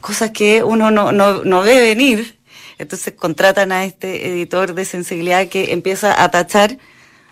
Cosas 0.00 0.32
que 0.32 0.62
uno 0.62 0.90
no, 0.90 1.12
no, 1.12 1.44
no 1.44 1.62
ve 1.62 1.80
venir 1.80 2.36
entonces 2.78 3.14
contratan 3.14 3.72
a 3.72 3.84
este 3.84 4.28
editor 4.28 4.74
de 4.74 4.84
sensibilidad 4.84 5.48
que 5.48 5.72
empieza 5.72 6.22
a 6.22 6.30
tachar 6.30 6.78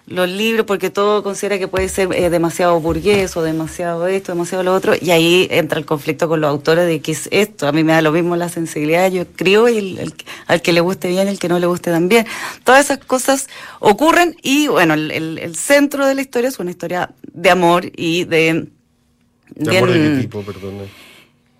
los 0.06 0.28
libros 0.28 0.66
porque 0.66 0.90
todo 0.90 1.22
considera 1.22 1.58
que 1.58 1.66
puede 1.66 1.88
ser 1.88 2.12
eh, 2.12 2.28
demasiado 2.28 2.78
burgués 2.78 3.36
o 3.36 3.42
demasiado 3.42 4.06
esto, 4.06 4.32
demasiado 4.32 4.62
lo 4.62 4.74
otro, 4.74 4.94
y 5.00 5.10
ahí 5.10 5.48
entra 5.50 5.78
el 5.78 5.86
conflicto 5.86 6.28
con 6.28 6.40
los 6.42 6.50
autores 6.50 6.86
de 6.86 7.00
qué 7.00 7.12
es 7.12 7.28
esto. 7.32 7.66
A 7.66 7.72
mí 7.72 7.84
me 7.84 7.92
da 7.92 8.02
lo 8.02 8.12
mismo 8.12 8.36
la 8.36 8.48
sensibilidad, 8.48 9.10
yo 9.10 9.22
escribo 9.22 9.68
y 9.68 9.78
el, 9.78 9.98
el, 9.98 10.14
al 10.46 10.60
que 10.60 10.72
le 10.72 10.80
guste 10.80 11.08
bien, 11.08 11.28
el 11.28 11.38
que 11.38 11.48
no 11.48 11.58
le 11.58 11.66
guste 11.66 11.90
también. 11.90 12.26
Todas 12.64 12.84
esas 12.84 12.98
cosas 12.98 13.48
ocurren 13.80 14.36
y 14.42 14.68
bueno, 14.68 14.94
el, 14.94 15.10
el 15.38 15.56
centro 15.56 16.06
de 16.06 16.14
la 16.14 16.20
historia 16.20 16.48
es 16.48 16.58
una 16.58 16.70
historia 16.70 17.10
de 17.32 17.50
amor 17.50 17.90
y 17.96 18.24
de... 18.24 18.68
¿De 19.56 19.70
bien, 19.70 19.84
amor 19.84 19.96
de 19.96 20.00
qué 20.00 20.20
tipo, 20.22 20.42
perdón? 20.42 20.74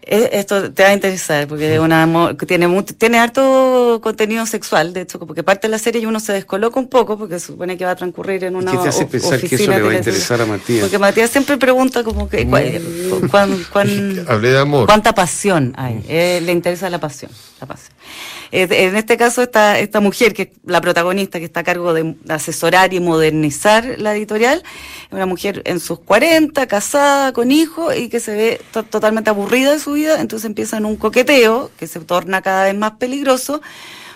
Esto 0.07 0.73
te 0.73 0.83
va 0.83 0.91
a 0.91 0.93
interesar 0.93 1.47
porque 1.49 1.79
una, 1.81 2.37
tiene 2.47 2.83
tiene 2.99 3.19
harto 3.19 4.01
contenido 4.03 4.45
sexual, 4.47 4.93
de 4.93 5.03
hecho, 5.03 5.19
porque 5.19 5.43
parte 5.43 5.67
de 5.67 5.71
la 5.71 5.79
serie 5.79 6.03
y 6.03 6.07
uno 6.07 6.21
se 6.21 6.33
descoloca 6.33 6.79
un 6.79 6.89
poco 6.89 7.19
porque 7.19 7.39
se 7.39 7.47
supone 7.47 7.79
que 7.79 7.85
va 7.85 7.93
a 7.93 7.97
transcurrir 7.97 8.45
en 8.45 8.57
una 8.57 8.73
¿Qué 8.73 8.79
te 8.79 8.89
hace 8.89 9.07
pensar 9.07 9.41
que 9.41 9.55
eso 9.55 9.71
le 9.71 9.81
va 9.81 9.91
a 9.91 9.95
interesar 9.95 10.41
a 10.41 10.47
Matías? 10.47 10.83
Porque 10.83 10.99
Matías 10.99 11.31
siempre 11.31 11.57
pregunta 11.57 12.05
como 12.05 12.29
que 12.29 12.47
cuán, 12.47 12.65
cuán, 13.31 13.67
cuán, 13.73 14.27
Hablé 14.29 14.51
de 14.51 14.59
amor. 14.59 14.87
cuánta 14.87 15.15
pasión 15.15 15.73
hay. 15.77 16.05
Eh, 16.09 16.41
le 16.45 16.53
interesa 16.53 16.91
la 16.91 16.99
pasión, 16.99 17.31
la 17.61 17.67
pasión. 17.67 17.95
Eh, 18.53 18.69
en 18.71 18.97
este 18.97 19.17
caso 19.17 19.43
esta, 19.43 19.81
esta 19.81 20.01
mujer, 20.01 20.33
que 20.33 20.43
es 20.43 20.49
la 20.65 20.81
protagonista 20.81 21.41
que 21.41 21.45
está 21.45 21.61
a 21.61 21.65
cargo 21.65 21.93
de 21.93 22.15
asesorar 22.29 22.95
y 22.95 23.01
modernizar 23.01 23.97
la 23.99 24.15
editorial, 24.15 24.63
es 25.09 25.13
una 25.13 25.27
mujer 25.27 25.63
en 25.65 25.81
sus 25.81 25.99
40, 25.99 26.67
casada, 26.69 27.33
con 27.33 27.51
hijos 27.51 27.97
y 27.97 28.09
que 28.09 28.21
se 28.21 28.35
ve 28.35 28.61
to 28.73 28.85
totalmente 28.85 29.31
aburrida 29.31 29.73
de 29.73 29.81
su 29.81 29.94
entonces 29.97 30.47
empieza 30.47 30.77
en 30.77 30.85
un 30.85 30.97
coqueteo 30.97 31.71
que 31.79 31.87
se 31.87 32.01
torna 32.01 32.43
cada 32.43 32.65
vez 32.65 32.75
más 32.75 32.93
peligroso 32.93 33.63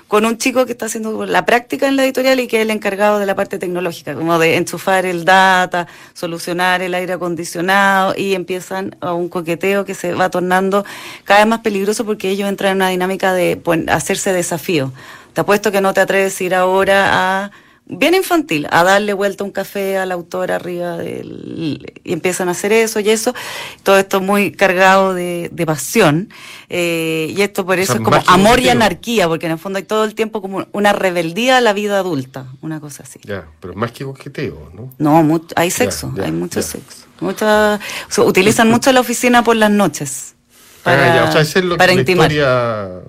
con 0.08 0.24
un 0.24 0.38
chico 0.38 0.64
que 0.64 0.72
está 0.72 0.86
haciendo 0.86 1.26
la 1.26 1.44
práctica 1.44 1.86
en 1.86 1.96
la 1.96 2.04
editorial 2.04 2.40
y 2.40 2.48
que 2.48 2.56
es 2.56 2.62
el 2.62 2.70
encargado 2.70 3.18
de 3.18 3.26
la 3.26 3.36
parte 3.36 3.58
tecnológica, 3.58 4.14
como 4.14 4.38
de 4.38 4.56
enchufar 4.56 5.04
el 5.04 5.26
data, 5.26 5.86
solucionar 6.14 6.80
el 6.80 6.94
aire 6.94 7.12
acondicionado 7.12 8.14
y 8.16 8.34
empiezan 8.34 8.96
a 9.00 9.12
un 9.12 9.28
coqueteo 9.28 9.84
que 9.84 9.94
se 9.94 10.14
va 10.14 10.30
tornando 10.30 10.84
cada 11.24 11.40
vez 11.40 11.48
más 11.48 11.60
peligroso 11.60 12.06
porque 12.06 12.30
ellos 12.30 12.48
entran 12.48 12.72
en 12.72 12.76
una 12.78 12.88
dinámica 12.88 13.34
de 13.34 13.58
pues, 13.58 13.86
hacerse 13.88 14.32
desafío. 14.32 14.92
Te 15.34 15.42
apuesto 15.42 15.70
que 15.70 15.82
no 15.82 15.92
te 15.92 16.00
atreves 16.00 16.40
a 16.40 16.44
ir 16.44 16.54
ahora 16.54 17.42
a 17.44 17.50
bien 17.88 18.14
infantil, 18.14 18.66
a 18.70 18.84
darle 18.84 19.14
vuelta 19.14 19.44
un 19.44 19.50
café 19.50 19.96
al 19.96 20.12
autor 20.12 20.52
arriba 20.52 20.98
del, 20.98 21.94
y 22.04 22.12
empiezan 22.12 22.48
a 22.48 22.52
hacer 22.52 22.72
eso 22.72 23.00
y 23.00 23.08
eso, 23.10 23.34
todo 23.82 23.98
esto 23.98 24.20
muy 24.20 24.52
cargado 24.52 25.14
de, 25.14 25.48
de 25.50 25.66
pasión, 25.66 26.28
eh, 26.68 27.32
y 27.34 27.40
esto 27.40 27.64
por 27.64 27.78
eso 27.78 27.92
o 27.92 27.96
sea, 27.96 28.02
es 28.02 28.04
como 28.04 28.22
amor 28.26 28.60
y 28.60 28.68
anarquía, 28.68 29.26
porque 29.26 29.46
en 29.46 29.52
el 29.52 29.58
fondo 29.58 29.78
hay 29.78 29.84
todo 29.84 30.04
el 30.04 30.14
tiempo 30.14 30.42
como 30.42 30.66
una 30.72 30.92
rebeldía 30.92 31.56
a 31.56 31.60
la 31.60 31.72
vida 31.72 31.98
adulta, 31.98 32.46
una 32.60 32.78
cosa 32.78 33.04
así. 33.04 33.20
Ya, 33.24 33.46
pero 33.60 33.74
más 33.74 33.92
que 33.92 34.04
coqueteo, 34.04 34.70
¿no? 34.74 34.92
No, 34.98 35.22
mucho, 35.22 35.48
hay 35.56 35.70
sexo, 35.70 36.12
ya, 36.14 36.22
ya, 36.22 36.26
hay 36.26 36.32
mucho 36.32 36.60
sexo. 36.62 37.06
Mucha, 37.20 37.76
o 38.08 38.12
sea, 38.12 38.24
utilizan 38.24 38.70
mucho 38.70 38.92
la 38.92 39.00
oficina 39.00 39.42
por 39.42 39.56
las 39.56 39.70
noches. 39.70 40.34
Para, 40.82 41.24
ah, 41.24 41.28
o 41.28 41.32
sea, 41.32 41.40
es 41.40 41.54
lo 41.56 41.76
para 41.76 41.92
que 41.92 42.00
intimar. 42.00 42.30
Historia... 42.30 43.00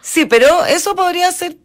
Sí, 0.00 0.26
pero 0.26 0.64
eso 0.64 0.96
podría 0.96 1.30
ser... 1.30 1.56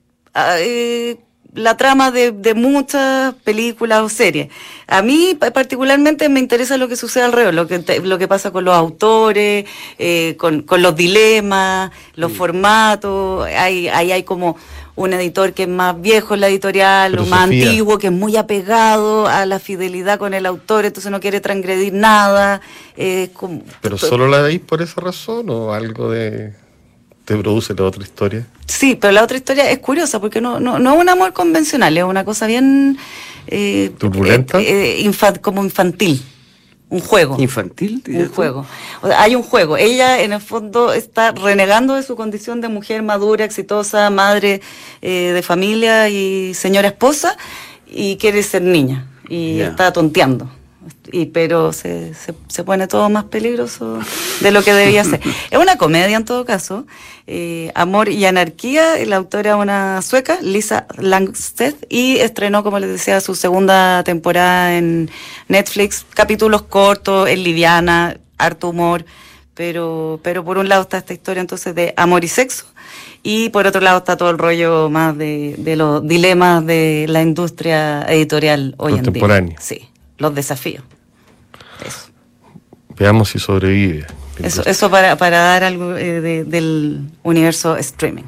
Eh, 0.60 1.18
la 1.58 1.76
trama 1.76 2.12
de, 2.12 2.32
de, 2.32 2.54
muchas 2.54 3.34
películas 3.44 4.02
o 4.02 4.10
series. 4.10 4.50
A 4.86 5.02
mí 5.02 5.38
particularmente 5.54 6.30
me 6.30 6.40
interesa 6.40 6.78
lo 6.78 6.88
que 6.88 6.96
sucede 6.96 7.24
alrededor, 7.24 7.54
lo 7.54 7.68
que, 7.68 8.00
lo 8.04 8.18
que 8.18 8.28
pasa 8.28 8.52
con 8.52 8.64
los 8.64 8.76
autores, 8.76 9.66
eh, 9.98 10.36
con, 10.38 10.62
con, 10.62 10.82
los 10.82 10.96
dilemas, 10.96 11.92
los 12.16 12.32
sí. 12.32 12.38
formatos. 12.38 13.46
Ahí 13.48 13.88
hay, 13.88 14.12
hay 14.12 14.24
como 14.24 14.56
un 14.96 15.14
editor 15.14 15.54
que 15.54 15.64
es 15.64 15.70
más 15.70 16.00
viejo 16.00 16.36
en 16.36 16.42
la 16.42 16.48
editorial, 16.48 17.12
Pero 17.12 17.24
o 17.24 17.26
más 17.26 17.46
Sofía. 17.46 17.70
antiguo, 17.70 17.98
que 17.98 18.08
es 18.08 18.14
muy 18.14 18.36
apegado 18.36 19.28
a 19.28 19.46
la 19.46 19.60
fidelidad 19.60 20.20
con 20.20 20.34
el 20.34 20.46
autor, 20.46 20.86
entonces 20.86 21.12
no 21.12 21.20
quiere 21.20 21.40
transgredir 21.42 21.94
nada. 21.94 22.62
Eh, 22.98 23.30
como, 23.34 23.64
¿Pero 23.82 23.98
solo 23.98 24.28
la 24.28 24.42
veis 24.42 24.60
por 24.60 24.82
esa 24.82 25.02
razón 25.02 25.50
o 25.50 25.74
algo 25.74 26.12
de 26.12 26.54
te 27.28 27.36
produce 27.36 27.74
la 27.74 27.84
otra 27.84 28.04
historia? 28.04 28.48
Sí, 28.66 28.96
pero 28.96 29.12
la 29.12 29.22
otra 29.22 29.36
historia 29.36 29.70
es 29.70 29.80
curiosa 29.80 30.22
porque 30.22 30.40
no, 30.40 30.62
no, 30.62 30.80
no 30.80 30.94
es 30.94 31.02
un 31.02 31.10
amor 31.10 31.34
convencional, 31.34 31.98
es 31.98 32.06
una 32.06 32.24
cosa 32.24 32.48
bien... 32.48 32.98
Eh, 33.48 33.92
¿Turbulenta? 33.98 34.62
Eh, 34.62 35.02
infan, 35.02 35.36
como 35.36 35.62
infantil. 35.62 36.24
Un 36.90 37.02
juego. 37.02 37.36
¿Infantil? 37.38 38.02
Un 38.08 38.30
juego. 38.30 38.66
O 39.02 39.08
sea, 39.08 39.22
hay 39.22 39.36
un 39.36 39.44
juego. 39.44 39.76
Ella, 39.76 40.22
en 40.22 40.32
el 40.32 40.40
fondo, 40.40 40.94
está 40.94 41.34
renegando 41.34 41.96
de 41.96 42.04
su 42.04 42.16
condición 42.16 42.62
de 42.62 42.70
mujer 42.70 43.04
madura, 43.04 43.44
exitosa, 43.44 44.10
madre 44.10 44.62
eh, 45.02 45.34
de 45.34 45.42
familia 45.42 46.08
y 46.08 46.54
señora 46.54 46.88
esposa, 46.88 47.36
y 47.86 48.16
quiere 48.16 48.42
ser 48.42 48.62
niña. 48.62 49.06
Y 49.28 49.56
yeah. 49.56 49.68
está 49.68 49.92
tonteando 49.92 50.50
y 51.12 51.28
pero 51.28 51.74
se, 51.74 52.14
se, 52.14 52.34
se, 52.48 52.64
pone 52.64 52.88
todo 52.88 53.10
más 53.10 53.26
peligroso 53.26 54.00
de 54.42 54.52
lo 54.52 54.64
que 54.64 54.74
debía 54.74 55.04
ser. 55.04 55.22
es 55.52 55.60
una 55.60 55.78
comedia 55.78 56.18
en 56.18 56.26
todo 56.26 56.46
caso. 56.46 56.86
Eh, 57.26 57.72
Amor 57.76 58.10
y 58.10 58.26
Anarquía, 58.26 58.96
la 59.06 59.18
autora 59.18 59.52
es 59.52 59.56
una 59.58 60.02
sueca, 60.02 60.40
Lisa 60.42 60.88
Langstedt, 60.98 61.86
y 61.90 62.18
estrenó, 62.18 62.64
como 62.64 62.80
les 62.80 62.90
decía, 62.90 63.20
su 63.20 63.36
segunda 63.36 64.04
temporada 64.04 64.78
en 64.78 65.10
Netflix. 65.48 66.06
Capítulos 66.14 66.64
cortos, 66.64 67.30
es 67.30 67.38
liviana, 67.38 68.18
harto 68.38 68.70
humor, 68.70 69.06
pero, 69.54 70.20
pero 70.24 70.46
por 70.46 70.58
un 70.58 70.70
lado 70.70 70.84
está 70.84 71.00
esta 71.00 71.14
historia 71.14 71.42
entonces 71.42 71.76
de 71.76 71.94
amor 71.98 72.24
y 72.24 72.28
sexo. 72.28 72.66
Y 73.24 73.50
por 73.50 73.68
otro 73.68 73.82
lado 73.82 73.98
está 73.98 74.16
todo 74.16 74.30
el 74.30 74.38
rollo 74.38 74.90
más 74.90 75.18
de, 75.18 75.56
de 75.58 75.76
los 75.76 76.08
dilemas 76.08 76.66
de 76.66 77.08
la 77.10 77.22
industria 77.22 78.04
editorial 78.04 78.76
hoy 78.78 78.94
en 78.94 79.12
día. 79.12 79.56
Sí, 79.60 79.90
los 80.18 80.34
desafíos. 80.36 80.84
Eso. 81.86 82.08
Veamos 82.98 83.30
si 83.30 83.40
sobrevive. 83.40 84.06
Eso, 84.42 84.64
eso 84.66 84.90
para, 84.90 85.16
para 85.18 85.38
dar 85.40 85.64
algo 85.64 85.96
eh, 85.96 86.22
de, 86.22 86.44
del 86.44 87.02
universo 87.24 87.76
streaming. 87.78 88.24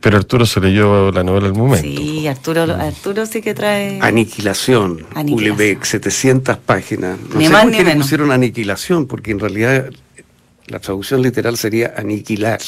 Pero 0.00 0.18
Arturo 0.18 0.44
se 0.44 0.60
leyó 0.60 1.10
la 1.12 1.24
novela 1.24 1.46
al 1.46 1.54
momento. 1.54 1.86
Sí, 1.86 2.26
Arturo, 2.28 2.62
Arturo 2.64 3.24
sí 3.24 3.40
que 3.40 3.54
trae... 3.54 3.98
Aniquilación, 4.02 5.06
Aniquilación. 5.14 5.56
Ulebeck, 5.56 5.84
700 5.84 6.58
páginas. 6.58 7.18
No 7.20 7.38
ni 7.38 7.46
sé 7.46 7.52
más 7.52 7.62
por 7.62 7.70
ni 7.70 7.76
qué 7.78 7.84
le 7.84 7.90
menos. 7.90 8.04
pusieron 8.06 8.30
aniquilación, 8.30 9.06
porque 9.06 9.30
en 9.30 9.38
realidad 9.40 9.86
la 10.66 10.78
traducción 10.78 11.22
literal 11.22 11.56
sería 11.56 11.94
aniquilar. 11.96 12.60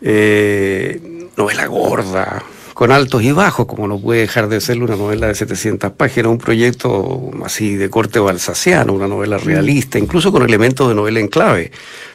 Eh, 0.00 1.28
novela 1.36 1.66
gorda, 1.66 2.42
con 2.78 2.92
altos 2.92 3.24
y 3.24 3.32
bajos, 3.32 3.66
como 3.66 3.88
no 3.88 3.98
puede 3.98 4.20
dejar 4.20 4.48
de 4.48 4.60
ser 4.60 4.80
una 4.80 4.94
novela 4.94 5.26
de 5.26 5.34
700 5.34 5.90
páginas, 5.94 6.30
un 6.30 6.38
proyecto 6.38 7.28
así 7.44 7.74
de 7.74 7.90
corte 7.90 8.20
balsaciano, 8.20 8.92
una 8.92 9.08
novela 9.08 9.36
mm. 9.36 9.40
realista, 9.40 9.98
incluso 9.98 10.30
con 10.30 10.44
elementos 10.44 10.88
de 10.88 10.94
novela 10.94 11.18
en 11.18 11.26
clave, 11.26 11.72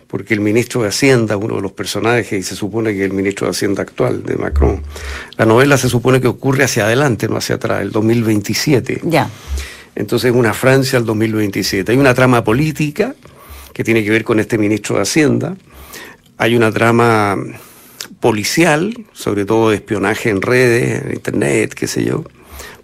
porque 0.08 0.34
el 0.34 0.39
ministro 0.39 0.84
de 0.84 0.88
Hacienda, 0.88 1.36
uno 1.36 1.58
de 1.58 1.62
los 1.62 1.74
personajes, 1.74 2.32
y 2.32 2.43
se 2.43 2.55
supone 2.55 2.93
que 2.93 3.03
el 3.03 3.12
ministro 3.12 3.46
de 3.46 3.51
Hacienda 3.51 3.82
actual 3.82 4.24
de 4.24 4.38
Macron, 4.38 4.82
la 5.36 5.46
novela 5.46 5.75
se 5.75 5.89
supone 5.89 6.22
que 6.22 6.29
ocurre 6.29 6.63
hacia 6.63 6.86
adelante, 6.86 7.27
no 7.27 7.36
hacia 7.36 7.55
atrás, 7.55 7.82
el 7.82 7.91
2027. 7.91 9.01
Ya. 9.03 9.29
Entonces, 9.96 10.32
una 10.32 10.53
Francia 10.53 10.98
al 10.98 11.05
2027. 11.05 11.91
Hay 11.91 11.98
una 11.98 12.13
trama 12.13 12.41
política 12.46 13.15
que 13.74 13.84
tiene 13.84 14.01
que 14.01 14.12
ver 14.12 14.24
con 14.24 14.39
este 14.39 14.58
ministro 14.58 14.96
de 14.96 15.01
Hacienda, 15.01 15.58
hay 16.38 16.55
una 16.55 16.72
trama 16.72 17.36
policial, 18.23 19.05
sobre 19.11 19.43
todo 19.43 19.71
de 19.71 19.75
espionaje 19.75 20.29
en 20.29 20.41
redes, 20.41 21.03
en 21.03 21.11
internet, 21.11 21.73
qué 21.73 21.87
sé 21.87 22.05
yo, 22.05 22.23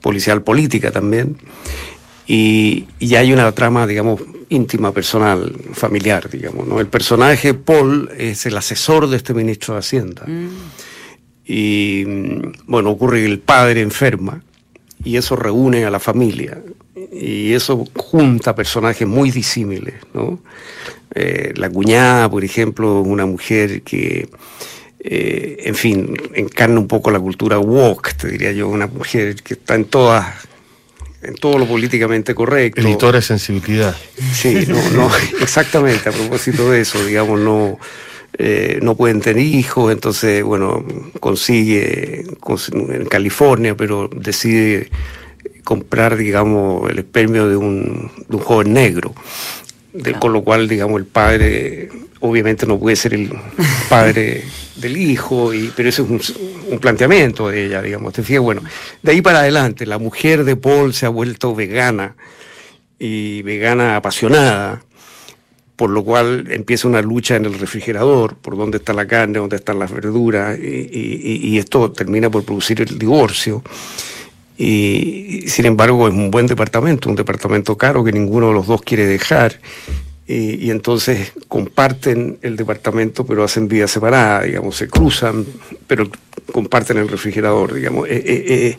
policial 0.01 0.43
política 0.43 0.91
también, 0.91 1.37
y, 2.27 2.87
hay 3.15 3.31
una 3.31 3.49
trama, 3.53 3.87
digamos, 3.87 4.21
íntima, 4.49 4.91
personal, 4.91 5.55
familiar, 5.71 6.29
digamos, 6.29 6.67
¿no? 6.67 6.81
El 6.81 6.87
personaje 6.87 7.53
Paul 7.53 8.09
es 8.17 8.45
el 8.47 8.57
asesor 8.57 9.07
de 9.07 9.15
este 9.15 9.33
ministro 9.33 9.75
de 9.75 9.79
Hacienda. 9.79 10.25
Mm. 10.27 10.49
Y 11.45 12.03
bueno, 12.65 12.89
ocurre 12.89 13.21
que 13.21 13.27
el 13.27 13.39
padre 13.39 13.79
enferma 13.79 14.43
y 15.05 15.15
eso 15.15 15.37
reúne 15.37 15.85
a 15.85 15.89
la 15.89 16.01
familia 16.01 16.61
y 17.13 17.53
eso 17.53 17.85
junta 17.95 18.53
personajes 18.53 19.07
muy 19.07 19.31
disímiles, 19.31 19.95
¿no? 20.13 20.41
Eh, 21.15 21.53
la 21.55 21.69
cuñada, 21.69 22.29
por 22.29 22.43
ejemplo, 22.43 22.99
una 22.99 23.25
mujer 23.25 23.83
que 23.83 24.27
eh, 25.01 25.57
en 25.65 25.75
fin, 25.75 26.15
encarna 26.33 26.79
un 26.79 26.87
poco 26.87 27.11
la 27.11 27.19
cultura 27.19 27.57
woke, 27.57 28.13
te 28.13 28.27
diría 28.29 28.51
yo, 28.51 28.67
una 28.67 28.87
mujer 28.87 29.35
que 29.35 29.53
está 29.53 29.75
en 29.75 29.85
todas 29.85 30.25
en 31.21 31.35
todo 31.35 31.57
lo 31.57 31.67
políticamente 31.67 32.33
correcto. 32.33 32.81
Editora 32.81 33.17
de 33.17 33.21
sensibilidad. 33.21 33.95
Sí, 34.33 34.65
no, 34.67 34.89
no, 34.91 35.11
exactamente, 35.41 36.09
a 36.09 36.11
propósito 36.11 36.71
de 36.71 36.81
eso, 36.81 37.05
digamos, 37.05 37.39
no, 37.39 37.77
eh, 38.37 38.79
no 38.81 38.95
pueden 38.95 39.21
tener 39.21 39.43
hijos, 39.43 39.91
entonces, 39.91 40.43
bueno, 40.43 40.85
consigue 41.19 42.25
en 42.71 43.05
California, 43.05 43.75
pero 43.75 44.09
decide 44.13 44.89
comprar, 45.63 46.15
digamos, 46.15 46.89
el 46.89 46.99
espermio 46.99 47.47
de 47.47 47.57
un, 47.57 48.11
de 48.27 48.35
un 48.35 48.41
joven 48.41 48.73
negro, 48.73 49.13
con 50.19 50.33
lo 50.33 50.43
cual, 50.43 50.67
digamos, 50.67 50.99
el 50.99 51.05
padre 51.05 51.89
obviamente 52.21 52.65
no 52.65 52.77
puede 52.77 52.95
ser 52.95 53.13
el 53.13 53.31
padre 53.89 54.43
del 54.75 54.97
hijo, 54.97 55.53
y, 55.53 55.71
pero 55.75 55.89
eso 55.89 56.03
es 56.03 56.29
un, 56.69 56.79
planteamiento 56.79 57.49
de 57.49 57.65
ella, 57.65 57.81
digamos. 57.81 58.13
Te 58.13 58.23
fijas, 58.23 58.41
bueno, 58.41 58.61
de 59.01 59.11
ahí 59.11 59.21
para 59.21 59.39
adelante, 59.39 59.85
la 59.85 59.97
mujer 59.97 60.43
de 60.43 60.55
Paul 60.55 60.93
se 60.93 61.05
ha 61.05 61.09
vuelto 61.09 61.55
vegana 61.55 62.15
y 62.97 63.41
vegana 63.41 63.95
apasionada, 63.95 64.83
por 65.75 65.89
lo 65.89 66.03
cual 66.03 66.45
empieza 66.49 66.87
una 66.87 67.01
lucha 67.01 67.37
en 67.37 67.45
el 67.45 67.57
refrigerador, 67.57 68.35
por 68.35 68.57
dónde 68.57 68.77
está 68.77 68.93
la 68.93 69.07
carne, 69.07 69.39
dónde 69.39 69.55
están 69.55 69.79
las 69.79 69.91
verduras, 69.91 70.57
y, 70.59 71.57
esto 71.57 71.91
termina 71.91 72.29
por 72.29 72.43
producir 72.43 72.81
el 72.81 72.99
divorcio. 72.99 73.63
Y 74.61 75.45
sin 75.47 75.65
embargo 75.65 76.09
es 76.09 76.13
un 76.13 76.29
buen 76.31 76.45
departamento, 76.45 77.09
un 77.09 77.15
departamento 77.15 77.77
caro 77.77 78.03
que 78.03 78.11
ninguno 78.11 78.49
de 78.49 78.53
los 78.53 78.67
dos 78.67 78.81
quiere 78.81 79.05
dejar 79.05 79.57
y, 80.31 80.69
entonces 80.69 81.33
comparten 81.47 82.37
el 82.43 82.55
departamento, 82.55 83.25
pero 83.25 83.43
hacen 83.43 83.67
vida 83.67 83.87
separada, 83.87 84.43
digamos, 84.43 84.75
se 84.75 84.87
cruzan, 84.87 85.43
pero 85.87 86.07
comparten 86.51 86.97
el 86.97 87.07
refrigerador, 87.07 87.73
digamos. 87.73 88.07
Eh, 88.07 88.21
eh, 88.23 88.45
eh, 88.47 88.77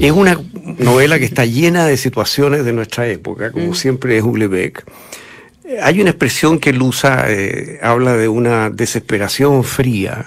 es 0.00 0.10
una 0.10 0.36
novela 0.78 1.20
que 1.20 1.26
está 1.26 1.44
llena 1.44 1.86
de 1.86 1.96
situaciones 1.96 2.64
de 2.64 2.72
nuestra 2.72 3.06
época, 3.06 3.52
como 3.52 3.68
mm. 3.70 3.74
siempre 3.74 4.16
es 4.16 4.24
Houellebecq. 4.24 4.82
Hay 5.80 6.00
una 6.00 6.10
expresión 6.10 6.58
que 6.58 6.70
él 6.70 6.82
usa, 6.82 7.24
habla 7.82 8.16
de 8.16 8.26
una 8.26 8.70
desesperación 8.70 9.62
fría, 9.62 10.26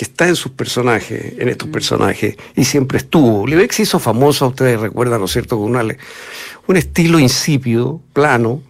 que 0.00 0.04
está 0.04 0.26
en 0.26 0.34
sus 0.34 0.52
personajes, 0.52 1.34
en 1.36 1.50
estos 1.50 1.68
personajes, 1.68 2.34
y 2.56 2.64
siempre 2.64 2.96
estuvo. 2.96 3.46
Se 3.68 3.82
hizo 3.82 3.98
famoso, 3.98 4.46
ustedes 4.46 4.80
recuerdan, 4.80 5.20
¿no 5.20 5.26
es 5.26 5.32
cierto?, 5.32 5.58
con 5.58 5.76
un 5.76 6.76
estilo 6.78 7.18
insípido, 7.18 8.00
plano, 8.14 8.62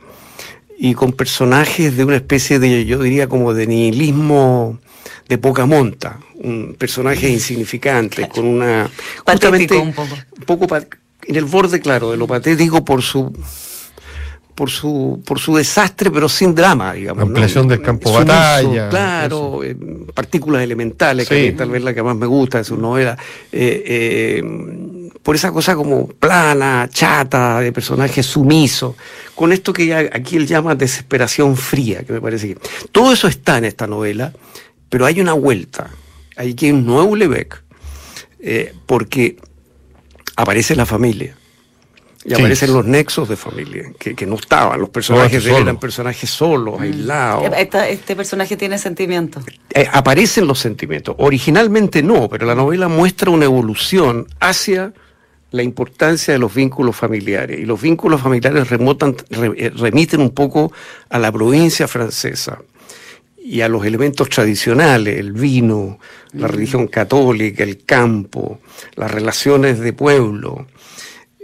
y 0.76 0.94
con 0.94 1.12
personajes 1.12 1.96
de 1.96 2.02
una 2.02 2.16
especie 2.16 2.58
de, 2.58 2.84
yo 2.84 3.00
diría 3.00 3.28
como 3.28 3.54
de 3.54 3.68
nihilismo 3.68 4.80
de 5.28 5.38
poca 5.38 5.66
monta, 5.66 6.18
un 6.34 6.74
personaje 6.76 7.28
insignificante, 7.30 8.28
con 8.28 8.44
una... 8.44 8.90
Patético 9.24 9.80
un 9.80 9.92
poco. 9.92 10.16
Poco 10.46 10.76
en 10.76 11.36
el 11.36 11.44
borde, 11.44 11.78
claro, 11.78 12.10
de 12.10 12.16
lo 12.16 12.26
patético 12.26 12.84
por 12.84 13.02
su 13.02 13.32
por 14.60 14.68
su 14.68 15.22
por 15.24 15.38
su 15.38 15.56
desastre, 15.56 16.10
pero 16.10 16.28
sin 16.28 16.54
drama, 16.54 16.92
digamos. 16.92 17.22
Ampliación 17.22 17.66
del 17.66 17.80
campo 17.80 18.10
de 18.10 18.18
batalla. 18.26 18.90
Claro, 18.90 19.64
eh, 19.64 19.74
partículas 20.12 20.62
elementales, 20.62 21.26
que 21.26 21.52
tal 21.52 21.70
vez 21.70 21.82
la 21.82 21.94
que 21.94 22.02
más 22.02 22.14
me 22.14 22.26
gusta 22.26 22.58
de 22.58 22.64
su 22.64 22.76
novela. 22.76 23.16
Eh, 23.50 23.82
eh, 23.86 25.00
por 25.22 25.34
esa 25.34 25.50
cosa 25.50 25.74
como 25.74 26.08
plana, 26.08 26.90
chata, 26.92 27.60
de 27.60 27.72
personaje 27.72 28.22
sumiso, 28.22 28.96
con 29.34 29.50
esto 29.50 29.72
que 29.72 29.94
aquí 29.94 30.36
él 30.36 30.46
llama 30.46 30.74
desesperación 30.74 31.56
fría, 31.56 32.04
que 32.04 32.12
me 32.12 32.20
parece 32.20 32.48
que... 32.48 32.58
Todo 32.92 33.14
eso 33.14 33.28
está 33.28 33.56
en 33.56 33.64
esta 33.64 33.86
novela, 33.86 34.34
pero 34.90 35.06
hay 35.06 35.22
una 35.22 35.32
vuelta, 35.32 35.88
hay 36.36 36.52
que 36.52 36.70
un 36.70 36.84
nuevo 36.84 37.16
Lebec, 37.16 37.62
eh, 38.40 38.74
porque 38.84 39.38
aparece 40.36 40.76
la 40.76 40.84
familia. 40.84 41.34
Y 42.22 42.34
aparecen 42.34 42.74
los 42.74 42.84
nexos 42.84 43.30
de 43.30 43.36
familia, 43.36 43.92
que, 43.98 44.26
no 44.26 44.34
estaban. 44.34 44.78
Los 44.78 44.90
personajes 44.90 45.42
de 45.42 45.56
él 45.56 45.62
eran 45.62 45.80
personajes 45.80 46.28
solos, 46.28 46.78
mm. 46.78 46.82
aislados. 46.82 47.50
este 47.56 48.14
personaje 48.14 48.58
tiene 48.58 48.76
sentimientos. 48.76 49.44
Eh, 49.72 49.88
aparecen 49.90 50.46
los 50.46 50.58
sentimientos. 50.58 51.14
Originalmente 51.18 52.02
no, 52.02 52.28
pero 52.28 52.44
la 52.44 52.54
novela 52.54 52.88
muestra 52.88 53.30
una 53.30 53.46
evolución 53.46 54.26
hacia 54.38 54.92
la 55.50 55.62
importancia 55.62 56.34
de 56.34 56.38
los 56.38 56.54
vínculos 56.54 56.94
familiares. 56.94 57.58
Y 57.58 57.64
los 57.64 57.80
vínculos 57.80 58.20
familiares 58.20 58.68
remotan, 58.68 59.16
eh, 59.30 59.70
remiten 59.74 60.20
un 60.20 60.30
poco 60.30 60.72
a 61.08 61.18
la 61.18 61.32
provincia 61.32 61.88
francesa 61.88 62.58
y 63.42 63.62
a 63.62 63.68
los 63.68 63.84
elementos 63.86 64.28
tradicionales, 64.28 65.18
el 65.18 65.32
vino, 65.32 65.98
la 66.32 66.46
mm. 66.46 66.50
religión 66.50 66.86
católica, 66.86 67.64
el 67.64 67.82
campo, 67.84 68.60
las 68.94 69.10
relaciones 69.10 69.80
de 69.80 69.94
pueblo. 69.94 70.66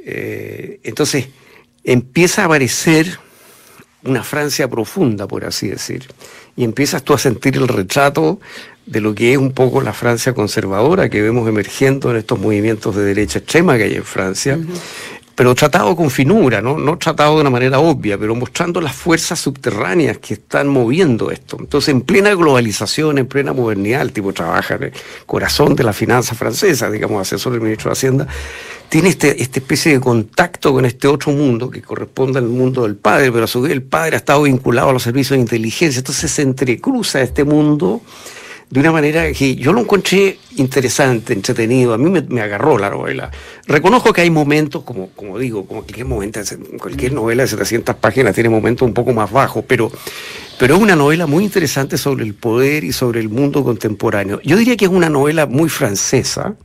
Eh, 0.09 0.79
entonces 0.85 1.27
empieza 1.83 2.43
a 2.43 2.45
aparecer 2.45 3.19
una 4.05 4.23
Francia 4.23 4.69
profunda, 4.69 5.27
por 5.27 5.45
así 5.45 5.69
decir, 5.69 6.07
y 6.55 6.63
empiezas 6.63 7.03
tú 7.03 7.13
a 7.13 7.19
sentir 7.19 7.57
el 7.57 7.67
retrato 7.67 8.39
de 8.87 9.01
lo 9.01 9.17
que 9.17 9.33
es 9.33 9.39
un 9.39 9.51
poco 9.51 9.81
la 9.81 9.93
Francia 9.93 10.33
conservadora 10.33 11.09
que 11.09 11.21
vemos 11.21 11.49
emergiendo 11.49 12.13
en 12.13 12.19
estos 12.19 12.39
movimientos 12.39 12.95
de 12.95 13.03
derecha 13.03 13.41
extrema 13.41 13.77
que 13.77 13.83
hay 13.83 13.95
en 13.95 14.05
Francia, 14.05 14.59
pero 15.37 15.55
tratado 15.55 15.95
con 15.95 16.11
finura, 16.11 16.63
¿no? 16.63 16.79
no 16.79 16.97
tratado 16.97 17.35
de 17.35 17.43
una 17.43 17.51
manera 17.51 17.79
obvia, 17.79 18.17
pero 18.17 18.35
mostrando 18.35 18.81
las 18.81 18.97
fuerzas 18.97 19.39
subterráneas 19.39 20.17
que 20.17 20.35
están 20.35 20.67
moviendo 20.67 21.31
esto. 21.31 21.59
Entonces, 21.61 21.91
en 21.91 22.01
plena 22.01 22.35
globalización, 22.35 23.19
en 23.19 23.27
plena 23.27 23.53
modernidad, 23.53 24.01
el 24.01 24.13
tipo 24.13 24.33
trabaja 24.33 24.77
en 24.77 24.85
el 24.85 24.93
corazón 25.27 25.77
de 25.77 25.85
la 25.85 25.93
finanza 25.93 26.35
francesa, 26.35 26.91
digamos, 26.91 27.21
asesor 27.21 27.53
del 27.53 27.61
ministro 27.61 27.91
de 27.91 27.93
Hacienda, 27.93 28.27
tiene 28.89 29.11
este, 29.11 29.43
esta 29.43 29.59
especie 29.59 29.93
de 29.93 30.01
contacto 30.01 30.73
con 30.73 30.87
este 30.87 31.07
otro 31.07 31.33
mundo 31.33 31.69
que 31.69 31.83
corresponde 31.83 32.39
al 32.39 32.47
mundo 32.47 32.85
del 32.85 32.97
padre, 32.97 33.31
pero 33.31 33.45
a 33.45 33.49
su 33.49 33.61
vez 33.61 33.73
el 33.73 33.83
padre 33.83 34.17
ha 34.17 34.19
estado 34.19 34.43
vinculado 34.45 34.89
a 34.89 34.93
los 34.95 35.03
servicios 35.03 35.37
de 35.37 35.43
inteligencia, 35.43 35.99
entonces 35.99 36.31
se 36.31 36.41
entrecruza 36.41 37.21
este 37.21 37.45
mundo 37.45 38.01
de 38.69 38.81
una 38.81 38.91
manera 38.91 39.33
que 39.33 39.55
yo 39.55 39.73
lo 39.73 39.81
encontré 39.81 40.39
interesante, 40.57 41.33
entretenido, 41.33 41.95
a 41.95 41.99
mí 41.99 42.11
me, 42.11 42.41
agarró 42.41 42.79
la 42.79 42.91
novela. 42.91 43.31
Reconozco 43.67 44.13
que 44.13 44.23
hay 44.23 44.31
momentos, 44.31 44.83
como, 44.83 45.11
como 45.11 45.39
digo, 45.39 45.67
como 45.67 45.83
cualquier, 45.83 46.07
momento, 46.07 46.41
cualquier 46.81 47.13
novela 47.13 47.45
de 47.45 47.49
700 47.49 47.95
páginas 47.97 48.35
tiene 48.35 48.49
momentos 48.49 48.87
un 48.87 48.95
poco 48.95 49.13
más 49.13 49.31
bajos, 49.31 49.65
pero, 49.69 49.91
pero 50.59 50.75
es 50.75 50.83
una 50.83 50.97
novela 50.97 51.27
muy 51.27 51.45
interesante 51.45 51.97
sobre 51.97 52.25
el 52.25 52.35
poder 52.35 52.83
y 52.83 52.93
sobre 52.93 53.21
el 53.21 53.29
mundo 53.29 53.63
contemporáneo. 53.63 54.41
Yo 54.43 54.57
diría 54.57 54.77
que 54.77 54.87
es 54.87 54.91
una 54.91 55.09
novela 55.09 55.47
muy 55.47 55.69
francesa, 55.69 56.57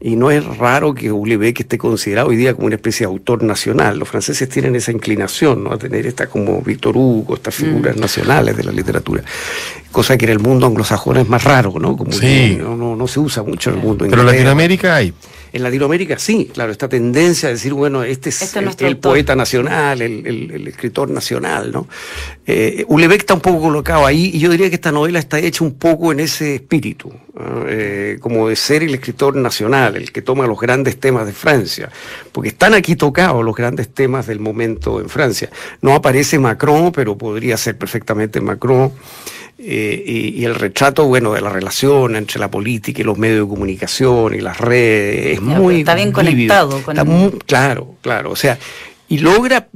y 0.00 0.14
no 0.14 0.30
es 0.30 0.44
raro 0.58 0.94
que 0.94 1.08
que 1.08 1.62
esté 1.62 1.76
considerado 1.76 2.28
hoy 2.28 2.36
día 2.36 2.54
como 2.54 2.66
una 2.66 2.76
especie 2.76 3.06
de 3.06 3.12
autor 3.12 3.42
nacional. 3.42 3.98
Los 3.98 4.08
franceses 4.08 4.48
tienen 4.48 4.76
esa 4.76 4.92
inclinación 4.92 5.64
¿no? 5.64 5.72
a 5.72 5.78
tener 5.78 6.06
esta 6.06 6.28
como 6.28 6.60
Víctor 6.62 6.96
Hugo, 6.96 7.34
estas 7.34 7.54
figuras 7.54 7.96
mm. 7.96 8.00
nacionales 8.00 8.56
de 8.56 8.64
la 8.64 8.70
literatura. 8.70 9.24
Cosa 9.90 10.16
que 10.16 10.26
en 10.26 10.32
el 10.32 10.38
mundo 10.38 10.66
anglosajón 10.66 11.16
es 11.16 11.28
más 11.28 11.42
raro, 11.42 11.74
¿no? 11.80 11.96
Como 11.96 12.12
sí. 12.12 12.58
no, 12.60 12.94
no, 12.94 13.08
se 13.08 13.18
usa 13.18 13.42
mucho 13.42 13.70
en 13.70 13.76
el 13.76 13.82
mundo 13.82 14.06
Pero 14.08 14.20
en 14.22 14.26
Latinoamérica 14.26 14.94
hay. 14.94 15.12
En 15.52 15.62
Latinoamérica 15.62 16.18
sí, 16.18 16.50
claro, 16.52 16.72
esta 16.72 16.88
tendencia 16.88 17.48
a 17.48 17.52
decir, 17.52 17.72
bueno, 17.72 18.02
este 18.02 18.28
es, 18.28 18.42
este 18.42 18.86
el, 18.86 18.98
poeta 18.98 19.34
nacional, 19.34 20.02
el, 20.02 20.68
escritor 20.68 21.10
nacional, 21.10 21.72
¿no? 21.72 21.88
Eh, 22.46 22.84
Ulebeck 22.88 23.20
está 23.20 23.34
un 23.34 23.40
poco 23.40 23.60
colocado 23.60 24.06
ahí 24.06 24.30
y 24.34 24.38
yo 24.38 24.50
diría 24.50 24.68
que 24.68 24.74
esta 24.74 24.92
novela 24.92 25.18
está 25.18 25.38
hecha 25.38 25.64
un 25.64 25.74
poco 25.74 26.12
en 26.12 26.20
ese 26.20 26.56
espíritu, 26.56 27.12
eh, 27.68 28.18
como 28.20 28.48
de 28.48 28.56
ser 28.56 28.82
el 28.82 28.94
escritor 28.94 29.36
nacional, 29.36 29.96
el 29.96 30.12
que 30.12 30.22
toma 30.22 30.46
los 30.46 30.58
grandes 30.58 30.98
temas 30.98 31.26
de 31.26 31.32
Francia, 31.32 31.90
porque 32.32 32.50
están 32.50 32.74
aquí 32.74 32.96
tocados 32.96 33.44
los 33.44 33.54
grandes 33.54 33.88
temas 33.88 34.26
del 34.26 34.40
momento 34.40 35.00
en 35.00 35.08
Francia. 35.08 35.50
No 35.80 35.94
aparece 35.94 36.38
Macron, 36.38 36.92
pero 36.92 37.16
podría 37.16 37.56
ser 37.56 37.76
perfectamente 37.76 38.40
Macron. 38.40 38.92
Eh, 39.60 40.34
y, 40.36 40.44
el 40.44 40.54
retrato, 40.54 41.06
bueno, 41.06 41.32
de 41.32 41.40
la 41.40 41.50
relación 41.50 42.14
entre 42.14 42.38
la 42.38 42.48
política 42.48 43.00
y 43.00 43.04
los 43.04 43.18
medios 43.18 43.46
de 43.46 43.48
comunicación 43.48 44.34
y 44.34 44.40
las 44.40 44.58
redes 44.58 45.34
es 45.34 45.40
muy... 45.42 45.80
Está 45.80 45.96
bien 45.96 46.12
conectado. 46.12 46.80
Con 46.82 46.96
está 46.96 47.04
claro, 47.44 47.96
claro. 48.00 48.30
O 48.30 48.36
sea, 48.36 48.56
y 49.08 49.18
logra 49.18 49.68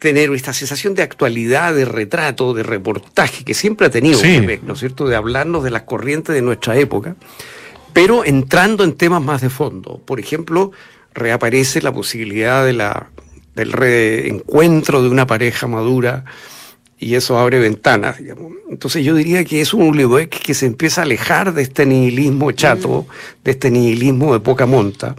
tener 0.00 0.32
esta 0.32 0.52
sensación 0.52 0.96
de 0.96 1.02
actualidad, 1.04 1.74
de 1.74 1.84
retrato, 1.84 2.54
de 2.54 2.64
reportaje 2.64 3.44
que 3.44 3.54
siempre 3.54 3.86
ha 3.86 3.90
tenido 3.90 4.20
¿no 4.64 4.72
es 4.72 4.80
cierto? 4.80 5.06
De 5.06 5.14
hablarnos 5.14 5.62
de 5.62 5.70
las 5.70 5.82
corrientes 5.82 6.34
de 6.34 6.42
nuestra 6.42 6.76
época, 6.76 7.14
pero 7.92 8.24
entrando 8.24 8.82
en 8.82 8.94
temas 8.94 9.22
más 9.22 9.42
de 9.42 9.48
fondo. 9.48 10.02
Por 10.04 10.18
ejemplo, 10.18 10.72
reaparece 11.14 11.82
la 11.82 11.92
posibilidad 11.92 12.64
de 12.64 12.72
la, 12.72 13.10
del 13.54 13.70
reencuentro 13.70 15.02
de 15.02 15.08
una 15.08 15.28
pareja 15.28 15.68
madura 15.68 16.24
y 17.02 17.16
eso 17.16 17.36
abre 17.36 17.58
ventanas, 17.58 18.18
digamos. 18.18 18.52
Entonces 18.70 19.04
yo 19.04 19.16
diría 19.16 19.44
que 19.44 19.60
es 19.60 19.74
un 19.74 19.82
Ulebeck 19.82 20.30
que 20.30 20.54
se 20.54 20.66
empieza 20.66 21.00
a 21.00 21.04
alejar 21.04 21.52
de 21.52 21.62
este 21.62 21.84
nihilismo 21.84 22.52
chato, 22.52 23.06
de 23.42 23.50
este 23.50 23.72
nihilismo 23.72 24.32
de 24.32 24.40
poca 24.40 24.66
monta. 24.66 25.16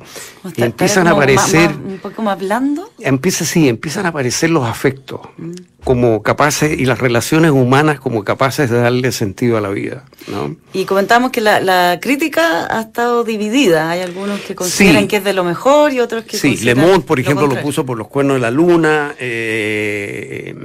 Y 0.55 0.63
empiezan 0.63 1.07
a 1.07 1.11
aparecer... 1.11 1.71
un 1.71 1.99
poco 1.99 2.21
más 2.21 2.39
blando. 2.39 2.89
Empieza, 2.99 3.43
sí, 3.43 3.67
empiezan 3.67 4.05
a 4.05 4.09
aparecer 4.09 4.49
los 4.49 4.65
afectos, 4.65 5.19
mm. 5.37 5.51
como 5.83 6.23
capaces, 6.23 6.79
y 6.79 6.85
las 6.85 6.99
relaciones 6.99 7.51
humanas 7.51 7.99
como 7.99 8.23
capaces 8.23 8.69
de 8.69 8.77
darle 8.79 9.11
sentido 9.11 9.57
a 9.57 9.61
la 9.61 9.69
vida. 9.69 10.05
¿no? 10.27 10.55
Y 10.71 10.85
comentamos 10.85 11.31
que 11.31 11.41
la, 11.41 11.99
crítica 12.01 12.65
ha 12.75 12.81
estado 12.81 13.25
dividida. 13.25 13.89
Hay 13.89 13.99
algunos 13.99 14.39
que 14.39 14.55
consideran 14.55 15.09
que 15.09 15.17
es 15.17 15.23
de 15.25 15.33
lo 15.33 15.43
mejor 15.43 15.91
y 15.91 15.99
otros 15.99 16.23
que... 16.23 16.37
Sí, 16.37 16.57
Le 16.57 16.75
Monde, 16.75 17.01
por 17.01 17.19
ejemplo, 17.19 17.45
lo, 17.45 17.61
puso 17.61 17.85
por 17.85 17.97
los 17.97 18.07
cuernos 18.07 18.37
de 18.37 18.41
la 18.41 18.51
luna. 18.51 19.15
Eh, 19.19 20.55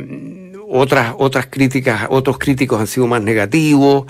otras, 0.70 1.14
otras 1.18 1.46
críticas, 1.46 2.06
otros 2.10 2.38
críticos 2.38 2.80
han 2.80 2.86
sido 2.86 3.06
más 3.06 3.22
negativos. 3.22 4.06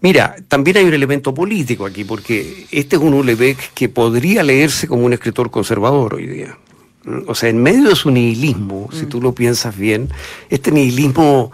Mira, 0.00 0.36
también 0.48 0.78
hay 0.78 0.84
un 0.84 0.94
elemento 0.94 1.34
político 1.34 1.86
aquí, 1.86 2.04
porque 2.04 2.66
este 2.70 2.96
es 2.96 3.02
un 3.02 3.14
Ulebeck 3.14 3.72
que 3.74 3.88
podría 3.88 4.42
leerse 4.42 4.88
como 4.88 5.04
un 5.04 5.12
escritor 5.12 5.50
conservador 5.50 6.14
hoy 6.14 6.26
día. 6.26 6.56
O 7.26 7.34
sea, 7.34 7.48
en 7.48 7.62
medio 7.62 7.88
de 7.88 7.96
su 7.96 8.10
nihilismo, 8.10 8.88
si 8.92 9.06
mm. 9.06 9.08
tú 9.08 9.20
lo 9.20 9.32
piensas 9.32 9.76
bien, 9.76 10.08
este 10.50 10.72
nihilismo 10.72 11.52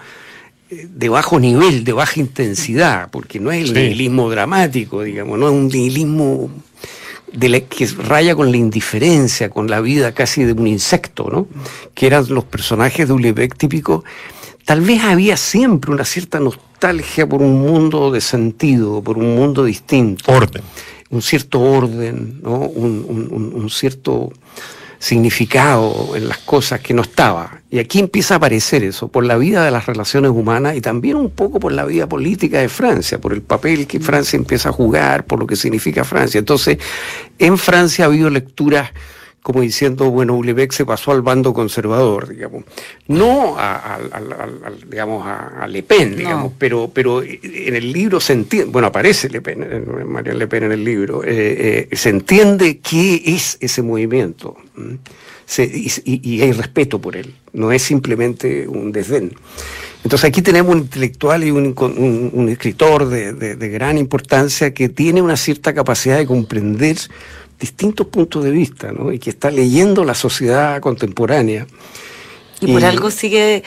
eh, 0.71 0.89
de 0.89 1.09
bajo 1.09 1.39
nivel, 1.39 1.85
de 1.85 1.93
baja 1.93 2.21
intensidad, 2.21 3.11
porque 3.11 3.41
no 3.41 3.53
es 3.53 3.71
el 3.71 3.75
nihilismo 3.75 4.31
dramático, 4.31 5.03
digamos, 5.03 5.39
no 5.39 5.47
es 5.47 5.53
un 5.53 5.69
nihilismo 5.69 6.51
de 7.33 7.65
que 7.65 7.87
raya 7.87 8.37
con 8.37 8.51
la 8.53 8.57
indiferencia, 8.57 9.51
con 9.51 9.69
la 9.69 9.81
vida 9.81 10.13
casi 10.13 10.45
de 10.45 10.53
un 10.53 10.69
insecto, 10.69 11.29
¿no? 11.31 11.49
Que 11.93 12.07
eran 12.07 12.27
los 12.29 12.45
personajes 12.45 13.09
de 13.09 13.13
Ulebeck 13.13 13.57
típicos 13.57 14.05
tal 14.65 14.81
vez 14.81 15.03
había 15.03 15.37
siempre 15.37 15.91
una 15.91 16.05
cierta 16.05 16.41
nostalgia 16.41 17.29
por 17.29 17.43
un 17.43 17.61
mundo 17.61 18.11
de 18.11 18.21
sentido, 18.21 19.03
por 19.03 19.19
un 19.19 19.35
mundo 19.35 19.65
distinto. 19.65 20.33
Orden. 20.33 20.63
Un 21.11 21.23
cierto 21.23 21.61
orden, 21.61 22.41
¿no? 22.43 22.59
un, 22.59 23.69
cierto 23.71 24.33
significado 24.99 26.17
en 26.17 26.29
las 26.29 26.39
cosas 26.39 26.81
que 26.81 26.95
no 26.95 27.03
estaba. 27.03 27.61
Y 27.71 27.79
aquí 27.79 27.99
empieza 27.99 28.35
a 28.35 28.37
aparecer 28.39 28.83
eso, 28.83 29.09
por 29.09 29.25
la 29.25 29.37
vida 29.37 29.65
de 29.65 29.71
las 29.71 29.87
relaciones 29.87 30.31
humanas 30.31 30.77
y 30.77 30.81
también 30.81 31.17
un 31.17 31.31
poco 31.31 31.61
por 31.61 31.73
la 31.73 31.85
vida 31.85 32.09
política 32.09 32.59
de 32.59 32.69
Francia, 32.69 33.21
por 33.21 33.33
el 33.33 33.43
papel 33.43 33.87
que 33.87 34.01
Francia 34.01 34.37
empieza 34.37 34.71
a 34.71 34.73
jugar, 34.73 35.27
por 35.27 35.39
lo 35.39 35.47
que 35.47 35.57
significa 35.57 36.05
Francia. 36.05 36.39
Entonces, 36.39 36.79
en 37.39 37.59
Francia 37.59 38.07
ha 38.07 38.09
habido 38.09 38.31
lecturas 38.31 38.91
como 39.45 39.61
diciendo, 39.61 40.11
bueno, 40.11 40.35
Ulebeck 40.37 40.73
se 40.73 40.87
pasó 40.87 41.13
al 41.13 41.21
bando 41.21 41.53
conservador, 41.53 42.29
digamos. 42.29 42.65
No 43.09 43.57
a, 43.59 44.01
digamos, 44.89 45.23
a, 45.27 45.67
Le 45.69 45.83
Pen, 45.83 46.17
digamos, 46.17 46.55
pero, 46.57 46.91
pero 46.91 47.23
en 47.23 47.77
el 47.77 47.93
libro 47.93 48.21
se 48.21 48.33
entiende, 48.33 48.71
bueno, 48.73 48.89
aparece 48.89 49.29
Le 49.29 49.43
Pen, 49.43 49.85
María 50.07 50.33
Le 50.33 50.47
Pen 50.47 50.63
en 50.63 50.73
el 50.73 50.83
libro, 50.83 51.23
eh, 51.23 51.89
eh, 51.91 51.95
se 51.95 52.09
entiende 52.09 52.79
qué 52.79 53.21
es 53.23 53.59
ese 53.61 53.83
movimiento. 53.83 54.57
y, 55.59 56.41
hay 56.41 56.53
respeto 56.53 56.99
por 56.99 57.15
él, 57.15 57.35
no 57.53 57.71
es 57.71 57.83
simplemente 57.83 58.67
un 58.67 58.93
desdén. 58.93 59.35
Entonces 60.05 60.27
aquí 60.27 60.41
tenemos 60.41 60.75
un 60.75 60.81
intelectual 60.81 61.45
y 61.45 61.51
un, 61.51 62.49
escritor 62.49 63.11
de, 63.11 63.35
de 63.35 63.69
gran 63.69 63.99
importancia 63.99 64.73
que 64.73 64.89
tiene 64.89 65.21
una 65.21 65.37
cierta 65.37 65.75
capacidad 65.75 66.17
de 66.17 66.25
comprender 66.25 66.97
distintos 67.59 68.07
puntos 68.09 68.45
de 68.45 68.51
vista, 68.51 68.93
¿no? 68.93 69.13
Y 69.13 69.19
que 69.19 69.31
está 69.31 69.51
leyendo 69.51 70.05
la 70.05 70.15
sociedad 70.15 70.81
contemporánea. 70.81 71.67
Y, 72.61 72.73
por 72.73 72.85
algo 72.85 73.11
sigue, 73.11 73.63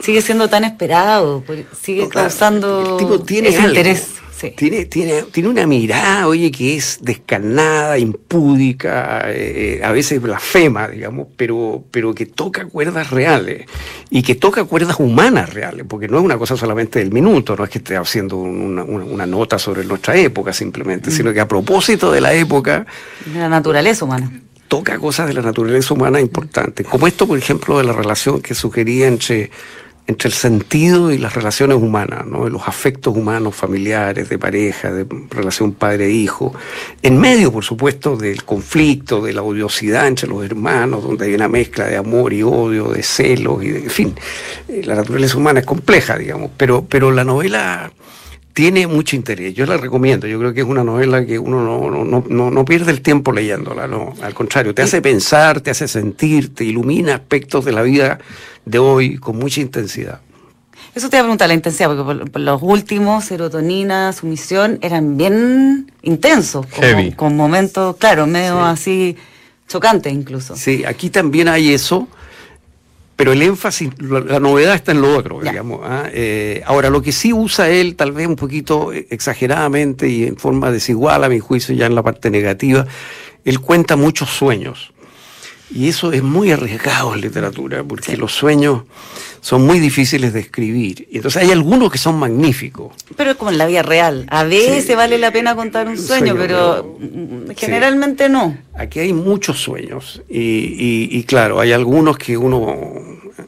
sigue 0.00 0.20
siendo 0.20 0.48
tan 0.48 0.64
esperado, 0.64 1.42
sigue 1.80 2.08
causando 2.08 2.98
ese 2.98 3.62
interés. 3.62 4.21
Tiene, 4.50 4.86
tiene, 4.86 5.22
tiene 5.30 5.48
una 5.48 5.66
mirada, 5.66 6.26
oye, 6.26 6.50
que 6.50 6.76
es 6.76 6.98
descarnada, 7.00 7.98
impúdica, 7.98 9.22
eh, 9.26 9.80
a 9.82 9.92
veces 9.92 10.20
blasfema, 10.20 10.88
digamos, 10.88 11.28
pero, 11.36 11.84
pero 11.90 12.14
que 12.14 12.26
toca 12.26 12.66
cuerdas 12.66 13.10
reales 13.10 13.66
y 14.10 14.22
que 14.22 14.34
toca 14.34 14.64
cuerdas 14.64 14.98
humanas 14.98 15.54
reales, 15.54 15.86
porque 15.88 16.08
no 16.08 16.18
es 16.18 16.24
una 16.24 16.38
cosa 16.38 16.56
solamente 16.56 16.98
del 16.98 17.12
minuto, 17.12 17.56
no 17.56 17.64
es 17.64 17.70
que 17.70 17.78
esté 17.78 17.96
haciendo 17.96 18.36
una, 18.36 19.26
nota 19.26 19.58
sobre 19.58 19.84
nuestra 19.84 20.16
época 20.16 20.52
simplemente, 20.52 21.10
mm. 21.10 21.12
sino 21.12 21.32
que 21.32 21.40
a 21.40 21.48
propósito 21.48 22.10
de 22.10 22.20
la 22.20 22.34
época... 22.34 22.86
De 23.26 23.38
la 23.38 23.48
naturaleza 23.48 24.04
humana 24.04 24.30
toca 24.68 24.98
cosas 24.98 25.26
de 25.26 25.34
la 25.34 25.42
naturaleza 25.42 25.92
humana 25.92 26.18
importantes, 26.18 26.86
como 26.86 27.06
esto, 27.06 27.26
por 27.26 27.36
ejemplo, 27.36 27.76
de 27.76 27.84
la 27.84 27.92
relación 27.92 28.40
que 28.40 28.54
sugería 28.54 29.06
entre 29.06 29.50
entre 30.06 30.28
el 30.28 30.34
sentido 30.34 31.12
y 31.12 31.18
las 31.18 31.34
relaciones 31.34 31.76
humanas, 31.76 32.26
¿no? 32.26 32.48
los 32.48 32.66
afectos 32.66 33.16
humanos, 33.16 33.54
familiares, 33.54 34.28
de 34.28 34.38
pareja, 34.38 34.90
de 34.92 35.06
relación 35.30 35.72
padre-hijo, 35.72 36.52
en 37.02 37.18
medio, 37.18 37.52
por 37.52 37.64
supuesto, 37.64 38.16
del 38.16 38.44
conflicto, 38.44 39.22
de 39.22 39.32
la 39.32 39.42
odiosidad 39.42 40.08
entre 40.08 40.28
los 40.28 40.44
hermanos, 40.44 41.04
donde 41.04 41.26
hay 41.26 41.34
una 41.34 41.48
mezcla 41.48 41.86
de 41.86 41.96
amor 41.96 42.32
y 42.32 42.42
odio, 42.42 42.88
de 42.88 43.02
celos, 43.02 43.62
y 43.62 43.68
de, 43.68 43.78
en 43.84 43.90
fin, 43.90 44.14
eh, 44.68 44.82
la 44.84 44.96
naturaleza 44.96 45.36
humana 45.36 45.60
es 45.60 45.66
compleja, 45.66 46.18
digamos, 46.18 46.50
pero, 46.56 46.84
pero 46.84 47.12
la 47.12 47.24
novela 47.24 47.92
tiene 48.52 48.86
mucho 48.86 49.16
interés. 49.16 49.54
Yo 49.54 49.66
la 49.66 49.76
recomiendo. 49.76 50.26
Yo 50.26 50.38
creo 50.38 50.52
que 50.52 50.60
es 50.60 50.66
una 50.66 50.84
novela 50.84 51.24
que 51.24 51.38
uno 51.38 51.62
no, 51.64 52.04
no, 52.04 52.24
no, 52.28 52.50
no 52.50 52.64
pierde 52.64 52.92
el 52.92 53.00
tiempo 53.00 53.32
leyéndola. 53.32 53.86
No, 53.86 54.14
al 54.22 54.34
contrario, 54.34 54.74
te 54.74 54.82
hace 54.82 55.00
pensar, 55.00 55.60
te 55.60 55.70
hace 55.70 55.88
sentir, 55.88 56.54
te 56.54 56.64
ilumina 56.64 57.14
aspectos 57.14 57.64
de 57.64 57.72
la 57.72 57.82
vida 57.82 58.18
de 58.64 58.78
hoy 58.78 59.18
con 59.18 59.38
mucha 59.38 59.60
intensidad. 59.60 60.20
Eso 60.94 61.08
te 61.08 61.16
iba 61.16 61.22
a 61.22 61.24
preguntar, 61.24 61.48
la 61.48 61.54
intensidad, 61.54 61.96
porque 61.96 62.38
los 62.38 62.60
últimos, 62.62 63.24
serotonina, 63.24 64.12
sumisión, 64.12 64.78
eran 64.82 65.16
bien 65.16 65.90
intensos, 66.02 66.66
con 67.16 67.34
momentos, 67.34 67.96
claro, 67.96 68.26
medio 68.26 68.62
así 68.62 69.16
chocantes 69.68 70.12
incluso. 70.12 70.54
Sí, 70.54 70.84
aquí 70.84 71.08
también 71.08 71.48
hay 71.48 71.72
eso 71.72 72.08
pero 73.22 73.34
el 73.34 73.42
énfasis, 73.42 73.90
la, 74.00 74.40
novedad 74.40 74.74
está 74.74 74.90
en 74.90 75.00
lo 75.00 75.16
otro, 75.16 75.38
digamos. 75.40 75.78
¿ah? 75.84 76.08
Eh, 76.12 76.60
ahora, 76.66 76.90
lo 76.90 77.00
que 77.02 77.12
sí 77.12 77.32
usa 77.32 77.70
él, 77.70 77.94
tal 77.94 78.10
vez 78.10 78.26
un 78.26 78.34
poquito 78.34 78.92
exageradamente 78.92 80.08
y 80.08 80.24
en 80.24 80.36
forma 80.36 80.72
desigual, 80.72 81.22
a 81.22 81.28
mi 81.28 81.38
juicio, 81.38 81.72
ya 81.72 81.86
en 81.86 81.94
la 81.94 82.02
parte 82.02 82.30
negativa, 82.30 82.84
él 83.44 83.60
cuenta 83.60 83.94
muchos 83.94 84.28
sueños. 84.28 84.92
Y 85.70 85.86
eso 85.86 86.10
es 86.10 86.24
muy 86.24 86.50
arriesgado 86.50 87.14
en 87.14 87.20
literatura, 87.20 87.84
porque 87.84 88.16
los 88.16 88.32
sueños 88.32 88.82
son 89.42 89.66
muy 89.66 89.80
difíciles 89.80 90.32
de 90.32 90.38
escribir. 90.38 91.08
Y 91.10 91.16
entonces 91.16 91.42
hay 91.42 91.50
algunos 91.50 91.90
que 91.90 91.98
son 91.98 92.16
magníficos. 92.16 92.94
Pero 93.16 93.36
como 93.36 93.50
en 93.50 93.58
la 93.58 93.66
vida 93.66 93.82
real. 93.82 94.24
A 94.30 94.44
veces 94.44 94.96
vale 94.96 95.18
la 95.18 95.32
pena 95.32 95.56
contar 95.56 95.88
un 95.88 95.98
sueño, 95.98 96.36
pero, 96.38 96.96
generalmente 97.56 98.28
no. 98.28 98.56
Aquí 98.72 99.00
hay 99.00 99.12
muchos 99.12 99.60
sueños. 99.60 100.22
Y, 100.28 101.24
claro, 101.24 101.58
hay 101.58 101.72
algunos 101.72 102.16
que 102.18 102.36
uno 102.36 102.76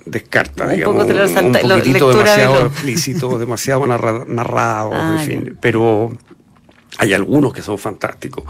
descarta, 0.05 0.65
un 0.65 0.75
digamos, 0.75 1.05
un, 1.05 1.53
poquitito 1.53 2.09
demasiado 2.09 2.67
explícito, 2.67 3.39
demasiado 3.39 3.87
narrado, 4.27 4.93
en 4.93 4.99
ah, 4.99 5.23
fin. 5.25 5.57
Pero 5.61 6.11
hay 6.99 7.13
algunos 7.13 7.53
que 7.53 7.63
son 7.63 7.79
fantásticos. 7.79 8.45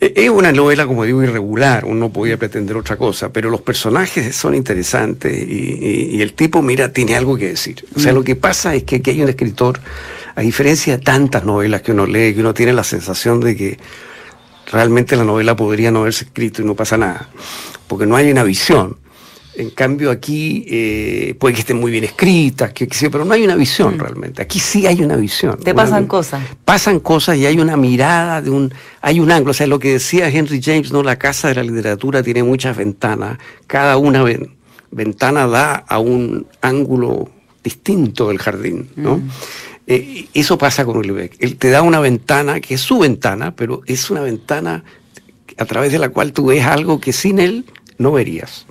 E, 0.00 0.12
es 0.16 0.30
una 0.30 0.52
novela, 0.52 0.86
como 0.86 1.04
digo, 1.04 1.22
irregular, 1.22 1.84
uno 1.84 2.10
podía 2.10 2.36
pretender 2.36 2.76
otra 2.76 2.96
cosa, 2.96 3.32
pero 3.32 3.50
los 3.50 3.60
personajes 3.62 4.34
son 4.34 4.54
interesantes 4.54 5.32
y, 5.32 6.20
el 6.20 6.32
tipo, 6.34 6.62
mira, 6.62 6.92
tiene 6.92 7.16
algo 7.16 7.36
que 7.36 7.48
decir. 7.48 7.84
O 7.94 8.00
sea, 8.00 8.12
mm. 8.12 8.14
lo 8.14 8.24
que 8.24 8.36
pasa 8.36 8.74
es 8.74 8.84
que 8.84 8.96
aquí 8.96 9.10
hay 9.10 9.22
un 9.22 9.28
escritor, 9.28 9.80
a 10.34 10.40
diferencia 10.40 10.96
de 10.96 11.02
tantas 11.02 11.44
novelas 11.44 11.82
que 11.82 11.92
uno 11.92 12.06
lee, 12.06 12.34
que 12.34 12.40
uno 12.40 12.54
tiene 12.54 12.72
la 12.72 12.84
sensación 12.84 13.40
de 13.40 13.56
que 13.56 13.78
realmente 14.70 15.16
la 15.16 15.24
novela 15.24 15.56
podría 15.56 15.90
no 15.90 16.00
haberse 16.00 16.24
escrito 16.24 16.62
y 16.62 16.64
no 16.64 16.74
pasa 16.74 16.96
nada, 16.96 17.28
porque 17.86 18.06
no 18.06 18.16
hay 18.16 18.30
una 18.30 18.44
visión. 18.44 18.96
En 19.60 19.70
cambio 19.70 20.10
aquí 20.10 20.64
eh, 20.68 21.34
puede 21.38 21.54
que 21.54 21.60
estén 21.60 21.78
muy 21.78 21.92
bien 21.92 22.04
escritas, 22.04 22.72
que, 22.72 22.88
pero 23.10 23.26
no 23.26 23.34
hay 23.34 23.44
una 23.44 23.56
visión 23.56 23.96
mm. 23.96 24.00
realmente. 24.00 24.42
Aquí 24.42 24.58
sí 24.58 24.86
hay 24.86 25.02
una 25.02 25.16
visión. 25.16 25.58
Te 25.58 25.74
pasan 25.74 26.06
cosas. 26.06 26.42
Pasan 26.64 27.00
cosas 27.00 27.36
y 27.36 27.44
hay 27.44 27.58
una 27.58 27.76
mirada 27.76 28.40
de 28.40 28.48
un, 28.48 28.72
hay 29.02 29.20
un 29.20 29.30
ángulo. 29.30 29.50
O 29.50 29.54
sea, 29.54 29.66
lo 29.66 29.78
que 29.78 29.92
decía 29.92 30.28
Henry 30.28 30.62
James, 30.62 30.92
no, 30.92 31.02
la 31.02 31.16
casa 31.16 31.48
de 31.48 31.56
la 31.56 31.62
literatura 31.62 32.22
tiene 32.22 32.42
muchas 32.42 32.74
ventanas. 32.74 33.38
Cada 33.66 33.98
una 33.98 34.24
ventana 34.90 35.46
da 35.46 35.74
a 35.74 35.98
un 35.98 36.46
ángulo 36.62 37.30
distinto 37.62 38.28
del 38.28 38.38
jardín, 38.38 38.88
¿no? 38.96 39.18
Mm. 39.18 39.30
Eh, 39.86 40.28
eso 40.32 40.56
pasa 40.56 40.86
con 40.86 40.96
Ulibeck. 40.96 41.36
Él 41.40 41.56
te 41.56 41.68
da 41.68 41.82
una 41.82 42.00
ventana 42.00 42.60
que 42.60 42.74
es 42.74 42.80
su 42.80 42.98
ventana, 42.98 43.54
pero 43.54 43.82
es 43.84 44.10
una 44.10 44.22
ventana 44.22 44.84
a 45.58 45.64
través 45.66 45.92
de 45.92 45.98
la 45.98 46.08
cual 46.08 46.32
tú 46.32 46.46
ves 46.46 46.64
algo 46.64 46.98
que 46.98 47.12
sin 47.12 47.38
él 47.38 47.66
no 47.98 48.12
verías. 48.12 48.66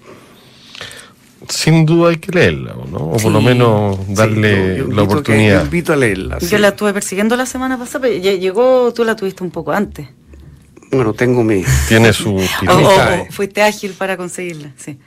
Sin 1.47 1.85
duda 1.85 2.09
hay 2.09 2.17
que 2.17 2.31
leerla, 2.31 2.75
¿no? 2.91 2.97
O 2.97 3.17
por 3.17 3.31
lo 3.31 3.41
menos 3.41 3.97
darle 4.13 4.85
la 4.87 5.03
oportunidad. 5.03 5.59
yo 5.59 5.65
invito 5.65 5.93
a 5.93 5.95
leerla. 5.95 6.39
Yo 6.39 6.57
la 6.57 6.69
estuve 6.69 6.93
persiguiendo 6.93 7.35
la 7.37 7.45
semana 7.45 7.77
pasada, 7.77 8.07
pero 8.07 8.21
llegó, 8.21 8.93
tú 8.93 9.03
la 9.05 9.15
tuviste 9.15 9.43
un 9.43 9.51
poco 9.51 9.71
antes. 9.71 10.07
Bueno, 10.91 11.13
tengo 11.13 11.43
mi... 11.43 11.63
Tiene 11.87 12.11
su... 12.13 12.35
o, 12.67 13.27
fuiste 13.29 13.61
ágil 13.61 13.91
para 13.91 14.17
conseguirla, 14.17 14.73
sí. 14.75 14.97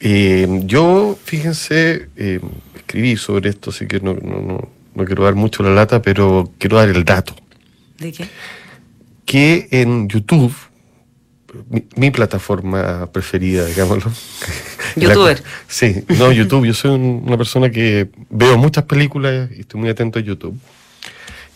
Eh, 0.00 0.48
yo, 0.64 1.16
fíjense, 1.22 2.08
eh, 2.16 2.40
escribí 2.74 3.16
sobre 3.16 3.50
esto, 3.50 3.70
así 3.70 3.86
que 3.86 4.00
no, 4.00 4.14
no 4.94 5.04
quiero 5.04 5.24
dar 5.24 5.34
mucho 5.34 5.62
la 5.62 5.70
lata, 5.70 6.02
pero 6.02 6.50
quiero 6.58 6.78
dar 6.78 6.88
el 6.88 7.04
dato. 7.04 7.34
¿De 7.98 8.12
qué? 8.12 8.28
Que 9.24 9.68
en 9.70 10.08
YouTube, 10.08 10.54
mi, 11.96 12.10
plataforma 12.10 13.06
preferida, 13.12 13.64
digámoslo. 13.66 14.10
¿Youtuber? 14.96 15.42
sí, 15.68 16.04
no, 16.18 16.32
YouTube. 16.32 16.66
Yo 16.66 16.74
soy 16.74 16.92
una 16.92 17.36
persona 17.36 17.70
que 17.70 18.08
veo 18.28 18.56
muchas 18.58 18.84
películas 18.84 19.50
y 19.56 19.60
estoy 19.60 19.80
muy 19.80 19.90
atento 19.90 20.18
a 20.18 20.22
YouTube. 20.22 20.58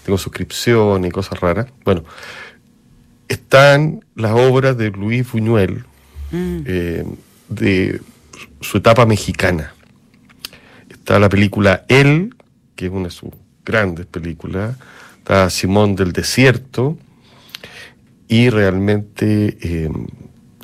Tengo 0.04 0.18
suscripciones 0.18 1.08
y 1.08 1.12
cosas 1.12 1.40
raras. 1.40 1.66
Bueno, 1.84 2.04
están 3.28 4.04
las 4.14 4.32
obras 4.32 4.76
de 4.76 4.90
Luis 4.90 5.30
Buñuel 5.30 5.84
mm. 6.30 6.58
eh, 6.66 7.04
de 7.48 8.00
su 8.60 8.78
etapa 8.78 9.06
mexicana. 9.06 9.74
Está 10.88 11.18
la 11.18 11.28
película 11.28 11.84
Él, 11.88 12.34
que 12.76 12.86
es 12.86 12.92
una 12.92 13.04
de 13.04 13.10
sus 13.10 13.30
grandes 13.64 14.06
películas, 14.06 14.76
está 15.18 15.48
Simón 15.50 15.96
del 15.96 16.12
Desierto, 16.12 16.98
y 18.34 18.50
realmente 18.50 19.56
eh, 19.60 19.88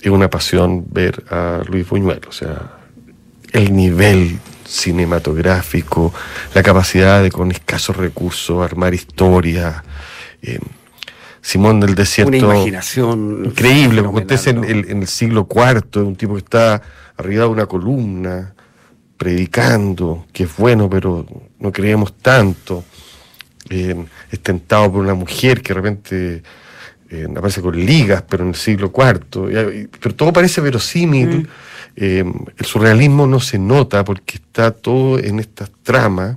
es 0.02 0.11
una 0.11 0.28
pasión 0.28 0.87
ver 0.90 1.22
a 1.30 1.62
Luis 1.68 1.88
Buñuel, 1.88 2.20
o 2.28 2.33
sea, 2.33 2.78
el 3.52 3.72
nivel 3.76 4.40
cinematográfico, 4.66 6.12
la 6.52 6.64
capacidad 6.64 7.22
de 7.22 7.30
con 7.30 7.52
escasos 7.52 7.96
recursos 7.96 8.61
armar 8.61 8.92
historia. 8.92 9.85
Eh, 10.42 10.59
Simón 11.40 11.78
del 11.78 11.94
Desierto. 11.94 12.30
Una 12.30 12.56
imaginación. 12.56 13.44
Increíble, 13.44 14.02
el, 14.02 14.90
en 14.90 15.02
el 15.02 15.06
siglo 15.06 15.46
IV, 15.48 16.02
un 16.02 16.16
tipo 16.16 16.33
que 16.35 16.40
está 16.40 16.83
arriba 17.18 17.44
de 17.44 17.50
una 17.50 17.66
columna, 17.66 18.52
predicando, 19.16 20.26
que 20.33 20.42
es 20.42 20.56
bueno, 20.56 20.90
pero 20.90 21.24
no 21.61 21.70
creemos 21.70 22.14
tanto. 22.14 22.83
Eh, 23.68 23.94
es 24.28 24.40
tentado 24.40 24.90
por 24.90 25.02
una 25.02 25.14
mujer 25.14 25.62
que 25.62 25.72
de 25.72 25.80
repente 25.80 26.42
eh, 27.11 27.27
aparece 27.37 27.61
con 27.61 27.77
ligas, 27.77 28.23
pero 28.29 28.44
en 28.44 28.51
el 28.51 28.55
siglo 28.55 28.92
IV. 28.96 29.88
pero 30.01 30.14
todo 30.14 30.33
parece 30.33 30.61
verosímil. 30.61 31.29
Mm. 31.29 31.46
Eh, 31.96 32.25
el 32.57 32.64
surrealismo 32.64 33.27
no 33.27 33.40
se 33.40 33.59
nota 33.59 34.05
porque 34.05 34.37
está 34.37 34.70
todo 34.70 35.18
en 35.18 35.40
estas 35.40 35.70
tramas. 35.83 36.37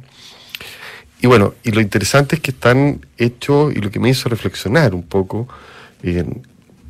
Y 1.22 1.28
bueno, 1.28 1.54
y 1.64 1.72
lo 1.72 1.80
interesante 1.80 2.36
es 2.36 2.42
que 2.42 2.52
están 2.52 3.06
hechos, 3.18 3.74
y 3.74 3.80
lo 3.80 3.92
que 3.92 4.00
me 4.00 4.10
hizo 4.10 4.28
reflexionar 4.30 4.94
un 4.94 5.04
poco, 5.04 5.48
en, 6.02 6.42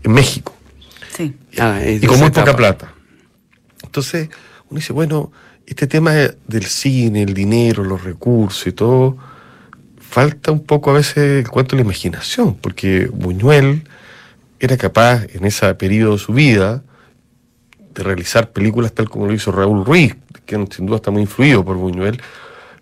México. 0.06 0.54
Sí. 1.16 1.34
Ah, 1.60 1.80
y 1.86 2.06
con 2.06 2.20
muy 2.20 2.32
poca 2.32 2.56
plata. 2.56 2.94
Entonces, 3.84 4.30
uno 4.70 4.80
dice, 4.80 4.92
bueno, 4.92 5.32
este 5.66 5.88
tema 5.88 6.14
del 6.14 6.66
cine, 6.66 7.24
el 7.24 7.34
dinero, 7.34 7.84
los 7.84 8.04
recursos 8.04 8.66
y 8.66 8.72
todo, 8.72 9.18
falta 10.14 10.52
un 10.52 10.64
poco 10.64 10.92
a 10.92 10.94
veces 10.94 11.44
el 11.44 11.50
cuento 11.50 11.76
de 11.76 11.82
la 11.82 11.86
imaginación, 11.86 12.54
porque 12.54 13.10
Buñuel 13.12 13.82
era 14.60 14.78
capaz 14.78 15.24
en 15.34 15.44
ese 15.44 15.74
periodo 15.74 16.14
de 16.14 16.20
su 16.20 16.34
vida 16.34 16.84
de 17.96 18.04
realizar 18.04 18.52
películas 18.52 18.94
tal 18.94 19.10
como 19.10 19.26
lo 19.26 19.34
hizo 19.34 19.52
Raúl 19.52 19.84
Ruiz, 19.84 20.16
que 20.46 20.68
sin 20.70 20.86
duda 20.86 20.98
está 20.98 21.10
muy 21.10 21.24
influido 21.24 21.66
por 21.66 21.78
Buñuel, 21.78 22.22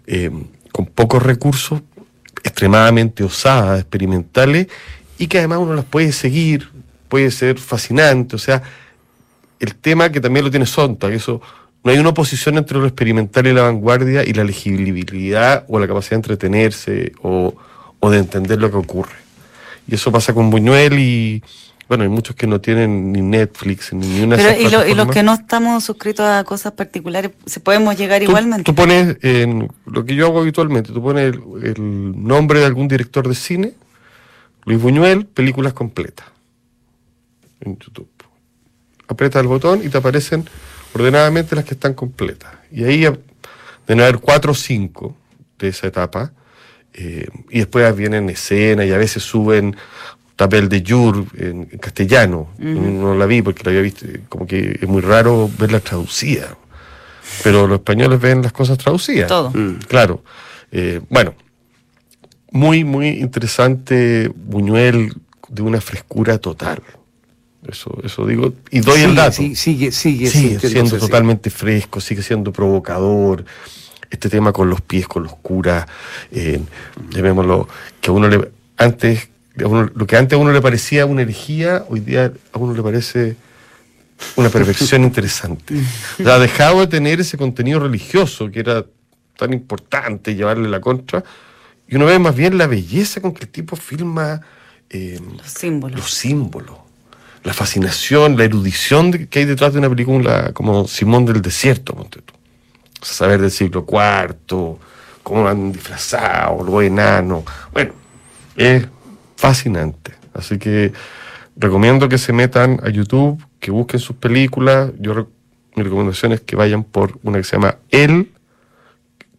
eh, 0.07 0.29
con 0.73 0.87
pocos 0.87 1.23
recursos, 1.23 1.81
extremadamente 2.43 3.23
osadas, 3.23 3.79
experimentales, 3.79 4.67
y 5.17 5.27
que 5.27 5.37
además 5.37 5.59
uno 5.59 5.73
las 5.73 5.85
puede 5.85 6.11
seguir, 6.11 6.67
puede 7.07 7.31
ser 7.31 7.59
fascinante, 7.59 8.35
o 8.35 8.39
sea, 8.39 8.61
el 9.61 9.75
tema 9.75 10.11
que 10.11 10.19
también 10.19 10.43
lo 10.43 10.51
tiene 10.51 10.65
Sontag, 10.65 11.13
eso 11.13 11.41
no 11.83 11.91
hay 11.91 11.97
una 11.97 12.09
oposición 12.09 12.57
entre 12.57 12.77
lo 12.77 12.85
experimental 12.85 13.47
y 13.47 13.53
la 13.53 13.63
vanguardia 13.63 14.23
y 14.23 14.33
la 14.33 14.43
legibilidad 14.43 15.65
o 15.67 15.79
la 15.79 15.87
capacidad 15.87 16.11
de 16.11 16.15
entretenerse 16.17 17.11
o, 17.23 17.53
de 18.09 18.17
entender 18.17 18.59
lo 18.59 18.69
que 18.69 18.77
ocurre. 18.77 19.15
Y 19.87 19.95
eso 19.95 20.11
pasa 20.11 20.33
con 20.33 20.51
Buñuel 20.51 20.99
y, 20.99 21.43
bueno, 21.87 22.03
hay 22.03 22.09
muchos 22.09 22.35
que 22.35 22.45
no 22.45 22.61
tienen 22.61 23.11
ni 23.11 23.21
Netflix 23.21 23.93
ni 23.93 24.21
una 24.21 24.35
Pero, 24.35 24.87
y, 24.87 24.93
los 24.93 25.07
que 25.07 25.23
no 25.23 25.33
estamos 25.33 25.83
suscritos 25.83 26.25
a 26.25 26.43
cosas 26.43 26.73
particulares, 26.73 27.31
¿se 27.45 27.59
podemos 27.59 27.97
llegar 27.97 28.21
igualmente? 28.21 28.63
Tú 28.63 28.75
pones, 28.75 29.17
en 29.21 29.67
lo 29.85 30.05
que 30.05 30.15
yo 30.15 30.27
hago 30.27 30.41
habitualmente, 30.41 30.93
tú 30.93 31.01
pones 31.01 31.33
el, 31.63 32.23
nombre 32.23 32.59
de 32.59 32.65
algún 32.65 32.87
director 32.87 33.27
de 33.27 33.35
cine, 33.35 33.73
Luis 34.65 34.79
Buñuel, 34.79 35.25
películas 35.25 35.73
completas, 35.73 36.27
en 37.59 37.77
YouTube. 37.79 38.07
Aprieta 39.07 39.39
el 39.39 39.47
botón 39.47 39.81
y 39.83 39.89
te 39.89 39.97
aparecen 39.97 40.45
ordenadamente 40.93 41.55
las 41.55 41.65
que 41.65 41.73
están 41.73 41.93
completas. 41.93 42.51
Y 42.71 42.83
ahí 42.83 43.01
deben 43.87 44.01
haber 44.01 44.19
cuatro 44.19 44.51
o 44.51 44.55
cinco 44.55 45.15
de 45.59 45.69
esa 45.69 45.87
etapa. 45.87 46.31
Eh, 46.93 47.27
y 47.49 47.59
después 47.59 47.95
vienen 47.95 48.29
escenas 48.29 48.85
y 48.85 48.91
a 48.91 48.97
veces 48.97 49.23
suben 49.23 49.75
papel 50.35 50.69
de 50.69 50.83
Jur 50.85 51.25
en, 51.37 51.65
castellano. 51.79 52.49
No 52.57 53.15
la 53.15 53.25
vi 53.25 53.41
porque 53.41 53.63
la 53.63 53.69
había 53.69 53.81
visto, 53.81 54.05
como 54.27 54.47
que 54.47 54.79
es 54.81 54.87
muy 54.87 55.01
raro 55.01 55.49
verla 55.57 55.79
traducida. 55.79 56.57
Pero 57.43 57.67
los 57.67 57.79
españoles 57.79 58.19
ven 58.19 58.41
las 58.41 58.51
cosas 58.51 58.77
traducidas. 58.77 59.27
Todo. 59.27 59.51
Mm. 59.51 59.79
Claro. 59.87 60.23
Eh, 60.71 61.01
bueno, 61.09 61.35
muy, 62.51 62.83
muy 62.83 63.09
interesante 63.09 64.31
Buñuel 64.33 65.13
de 65.47 65.61
una 65.61 65.79
frescura 65.79 66.37
total. 66.37 66.81
Eso, 67.67 67.95
eso 68.03 68.25
digo, 68.25 68.53
y 68.71 68.79
doy 68.79 69.01
el 69.01 69.13
dato. 69.13 69.35
sigue, 69.35 69.91
sigue, 69.91 69.91
sigue 69.91 70.59
siendo 70.59 70.97
totalmente 70.97 71.49
fresco, 71.51 72.01
sigue 72.01 72.23
siendo 72.23 72.51
provocador. 72.51 73.45
Este 74.09 74.29
tema 74.29 74.51
con 74.51 74.69
los 74.69 74.81
pies, 74.81 75.07
con 75.07 75.23
los 75.23 75.35
curas, 75.37 75.85
eh, 76.31 76.59
llamémoslo, 77.11 77.67
que 78.01 78.09
a 78.09 78.13
uno 78.13 78.27
le. 78.27 78.51
Antes, 78.77 79.29
lo 79.55 80.07
que 80.07 80.17
antes 80.17 80.35
a 80.35 80.41
uno 80.41 80.51
le 80.51 80.59
parecía 80.59 81.05
una 81.05 81.21
herejía, 81.21 81.85
hoy 81.87 82.01
día 82.01 82.33
a 82.51 82.57
uno 82.57 82.73
le 82.73 82.81
parece 82.81 83.37
una 84.35 84.49
perversión 84.49 85.03
interesante. 85.05 85.75
ha 86.25 86.39
dejado 86.39 86.81
de 86.81 86.87
tener 86.87 87.21
ese 87.21 87.37
contenido 87.37 87.79
religioso 87.79 88.51
que 88.51 88.59
era 88.59 88.85
tan 89.37 89.53
importante 89.53 90.35
llevarle 90.35 90.67
la 90.67 90.81
contra, 90.81 91.23
y 91.87 91.95
uno 91.95 92.05
ve 92.05 92.19
más 92.19 92.35
bien 92.35 92.57
la 92.57 92.67
belleza 92.67 93.21
con 93.21 93.33
que 93.33 93.43
el 93.43 93.49
tipo 93.49 93.75
filma 93.75 94.41
eh, 94.89 95.21
los 95.37 95.47
símbolos. 95.47 95.99
Los 95.99 96.11
símbolos 96.11 96.90
la 97.43 97.53
fascinación, 97.53 98.37
la 98.37 98.45
erudición 98.45 99.11
que 99.11 99.39
hay 99.39 99.45
detrás 99.45 99.73
de 99.73 99.79
una 99.79 99.89
película 99.89 100.51
como 100.53 100.87
Simón 100.87 101.25
del 101.25 101.41
Desierto, 101.41 101.93
O 101.93 102.07
sea, 103.05 103.15
saber 103.15 103.41
del 103.41 103.51
siglo 103.51 103.85
IV, 103.87 104.77
cómo 105.23 105.47
han 105.47 105.71
disfrazado, 105.71 106.63
los 106.63 106.83
enanos. 106.83 107.43
Bueno, 107.73 107.93
es 108.55 108.87
fascinante. 109.35 110.13
Así 110.33 110.59
que 110.59 110.93
recomiendo 111.55 112.07
que 112.07 112.17
se 112.17 112.31
metan 112.31 112.79
a 112.83 112.89
YouTube, 112.89 113.43
que 113.59 113.71
busquen 113.71 113.99
sus 113.99 114.15
películas. 114.15 114.91
Yo 114.99 115.27
mi 115.75 115.83
recomendación 115.83 116.33
es 116.33 116.41
que 116.41 116.55
vayan 116.55 116.83
por 116.83 117.19
una 117.23 117.37
que 117.37 117.43
se 117.43 117.55
llama 117.55 117.77
El, 117.89 118.31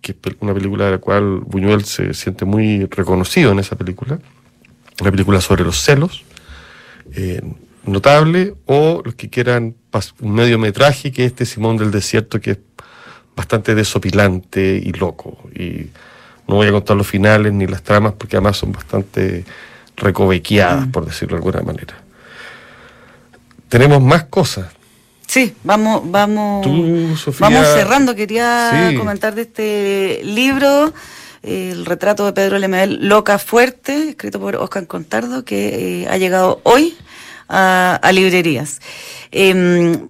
que 0.00 0.12
es 0.12 0.36
una 0.40 0.54
película 0.54 0.86
de 0.86 0.90
la 0.92 0.98
cual 0.98 1.40
Buñuel 1.40 1.84
se 1.84 2.14
siente 2.14 2.44
muy 2.44 2.86
reconocido 2.86 3.52
en 3.52 3.60
esa 3.60 3.76
película. 3.76 4.18
Una 5.00 5.10
película 5.10 5.40
sobre 5.40 5.64
los 5.64 5.80
celos. 5.80 6.24
Eh, 7.14 7.40
notable, 7.84 8.54
o 8.66 9.02
los 9.04 9.14
que 9.14 9.28
quieran 9.28 9.74
un 10.20 10.32
mediometraje, 10.34 11.12
que 11.12 11.24
es 11.24 11.32
este 11.32 11.46
Simón 11.46 11.76
del 11.76 11.90
Desierto, 11.90 12.40
que 12.40 12.52
es 12.52 12.58
bastante 13.36 13.74
desopilante 13.74 14.80
y 14.82 14.92
loco. 14.92 15.38
Y 15.54 15.88
no 16.48 16.56
voy 16.56 16.68
a 16.68 16.72
contar 16.72 16.96
los 16.96 17.06
finales 17.06 17.52
ni 17.52 17.66
las 17.66 17.82
tramas, 17.82 18.14
porque 18.14 18.36
además 18.36 18.56
son 18.56 18.72
bastante 18.72 19.44
recovequeadas, 19.96 20.86
mm. 20.88 20.90
por 20.90 21.06
decirlo 21.06 21.36
de 21.36 21.44
alguna 21.44 21.62
manera. 21.62 21.94
tenemos 23.68 24.02
más 24.02 24.24
cosas. 24.24 24.66
Sí, 25.26 25.54
vamos, 25.64 26.02
vamos, 26.10 26.66
vamos 27.38 27.66
cerrando. 27.68 28.14
Quería 28.14 28.92
comentar 28.98 29.34
de 29.34 29.42
este 29.42 30.20
libro, 30.24 30.92
el 31.42 31.86
retrato 31.86 32.26
de 32.26 32.34
Pedro 32.34 32.58
Lemebel, 32.58 33.08
Loca 33.08 33.38
Fuerte, 33.38 34.10
escrito 34.10 34.38
por 34.40 34.56
Oscar 34.56 34.86
Contardo, 34.86 35.44
que 35.44 36.02
eh, 36.02 36.08
ha 36.08 36.18
llegado 36.18 36.60
hoy 36.64 36.98
a, 37.52 38.10
librerías. 38.12 38.80
Em, 39.30 40.08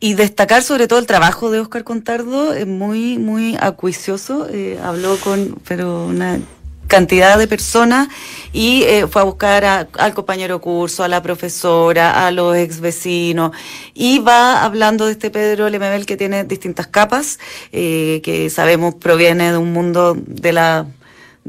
y 0.00 0.14
destacar 0.14 0.62
sobre 0.62 0.88
todo 0.88 0.98
el 0.98 1.06
trabajo 1.06 1.50
de 1.50 1.60
Oscar 1.60 1.84
Contardo, 1.84 2.54
es 2.54 2.66
muy, 2.66 3.18
muy 3.18 3.56
acuicioso. 3.60 4.48
Eh, 4.50 4.78
habló 4.82 5.16
con, 5.18 5.60
pero 5.66 6.06
una 6.06 6.40
cantidad 6.90 7.38
de 7.38 7.46
personas 7.46 8.08
y 8.52 8.82
eh, 8.82 9.06
fue 9.06 9.22
a 9.22 9.24
buscar 9.24 9.64
al 9.64 10.12
compañero 10.12 10.60
curso, 10.60 11.04
a 11.04 11.08
la 11.08 11.22
profesora, 11.22 12.26
a 12.26 12.32
los 12.32 12.56
ex 12.56 12.80
vecinos 12.80 13.52
y 13.94 14.18
va 14.18 14.64
hablando 14.64 15.06
de 15.06 15.12
este 15.12 15.30
Pedro 15.30 15.70
Lemebel 15.70 16.04
que 16.04 16.16
tiene 16.16 16.42
distintas 16.44 16.88
capas, 16.88 17.38
eh, 17.70 18.20
que 18.24 18.50
sabemos 18.50 18.96
proviene 18.96 19.52
de 19.52 19.58
un 19.58 19.72
mundo 19.72 20.16
de 20.16 20.52
la 20.52 20.86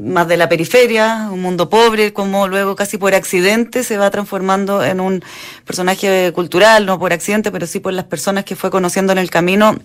más 0.02 0.28
de 0.28 0.36
la 0.36 0.48
periferia, 0.48 1.28
un 1.30 1.40
mundo 1.40 1.68
pobre, 1.68 2.12
como 2.12 2.48
luego 2.48 2.76
casi 2.76 2.98
por 2.98 3.14
accidente 3.14 3.84
se 3.84 3.96
va 3.96 4.10
transformando 4.10 4.84
en 4.84 5.00
un 5.00 5.24
personaje 5.64 6.32
cultural, 6.34 6.86
no 6.86 6.98
por 6.98 7.12
accidente, 7.12 7.50
pero 7.50 7.66
sí 7.66 7.80
por 7.80 7.92
las 7.92 8.04
personas 8.04 8.44
que 8.44 8.56
fue 8.56 8.70
conociendo 8.70 9.12
en 9.12 9.18
el 9.18 9.30
camino 9.30 9.76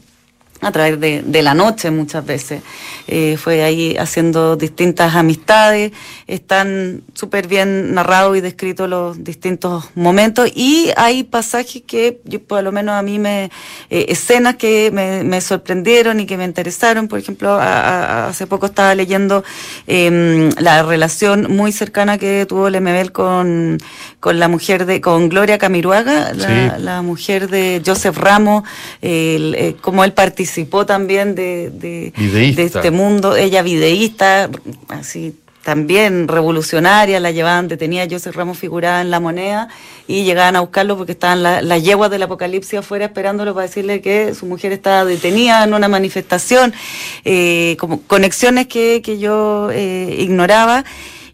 a 0.62 0.72
través 0.72 1.00
de, 1.00 1.22
de, 1.22 1.42
la 1.42 1.54
noche 1.54 1.92
muchas 1.92 2.26
veces. 2.26 2.62
Eh, 3.08 3.38
fue 3.38 3.64
ahí 3.64 3.96
haciendo 3.98 4.56
distintas 4.56 5.16
amistades, 5.16 5.92
están 6.26 7.04
súper 7.14 7.48
bien 7.48 7.94
narrados 7.94 8.38
y 8.38 8.42
descritos 8.42 8.90
los 8.90 9.24
distintos 9.24 9.86
momentos 9.96 10.50
y 10.54 10.92
hay 10.98 11.24
pasajes 11.24 11.84
que 11.86 12.20
yo 12.26 12.42
por 12.42 12.64
lo 12.64 12.72
menos 12.72 12.96
a 12.96 13.02
mí 13.02 13.20
me, 13.20 13.46
eh, 13.90 14.06
escenas 14.10 14.56
que 14.56 14.92
me, 14.92 15.24
me, 15.24 15.42
sorprendieron 15.42 16.20
y 16.20 16.26
que 16.26 16.38
me 16.38 16.44
interesaron, 16.44 17.08
por 17.08 17.20
ejemplo, 17.20 17.58
hace 17.60 18.48
poco 18.48 18.66
estaba 18.66 18.96
leyendo 18.96 19.44
eh, 19.86 20.50
la 20.60 20.84
relación 20.84 21.56
muy 21.56 21.72
cercana 21.72 22.18
que 22.18 22.46
tuvo 22.48 22.70
Lemebel 22.70 23.12
con, 23.12 23.78
con 24.20 24.40
la 24.40 24.48
mujer 24.48 24.86
de, 24.86 25.02
con 25.02 25.30
Gloria 25.30 25.58
Camiruaga, 25.58 26.34
la, 26.34 26.78
la 26.80 27.02
mujer 27.02 27.48
de 27.48 27.82
Joseph 27.86 28.18
Ramos, 28.18 28.64
eh, 29.02 29.76
como 29.82 30.04
él 30.04 30.14
participó 30.14 30.47
participó 30.48 30.86
también 30.86 31.36
de, 31.36 31.70
de, 31.70 32.14
este 32.58 32.90
mundo, 32.90 33.36
ella 33.36 33.62
videísta, 33.64 34.50
así 34.88 35.36
también 35.62 36.30
revolucionaria, 36.30 37.20
la 37.20 37.32
llevaban 37.32 37.68
detenida, 37.68 38.08
José 38.10 38.32
Ramos 38.32 38.58
figuraba 38.58 39.02
en 39.02 39.12
la 39.12 39.20
moneda 39.20 39.68
y 40.08 40.24
llegaban 40.24 40.56
a 40.56 40.62
buscarlo 40.62 40.96
porque 40.96 41.12
estaban 41.12 41.44
las 41.44 41.84
yeguas 41.84 42.10
del 42.10 42.24
apocalipsis 42.24 42.80
afuera 42.80 43.06
esperándolo 43.06 43.54
para 43.54 43.68
decirle 43.68 44.00
que 44.00 44.34
su 44.34 44.46
mujer 44.46 44.72
estaba 44.72 45.04
detenida 45.04 45.66
en 45.66 45.74
una 45.74 45.90
manifestación, 45.90 46.74
eh, 47.26 47.76
como 47.78 48.02
conexiones 48.04 48.68
que, 48.68 49.02
que 49.04 49.20
yo 49.20 49.70
eh, 49.74 50.16
ignoraba, 50.20 50.86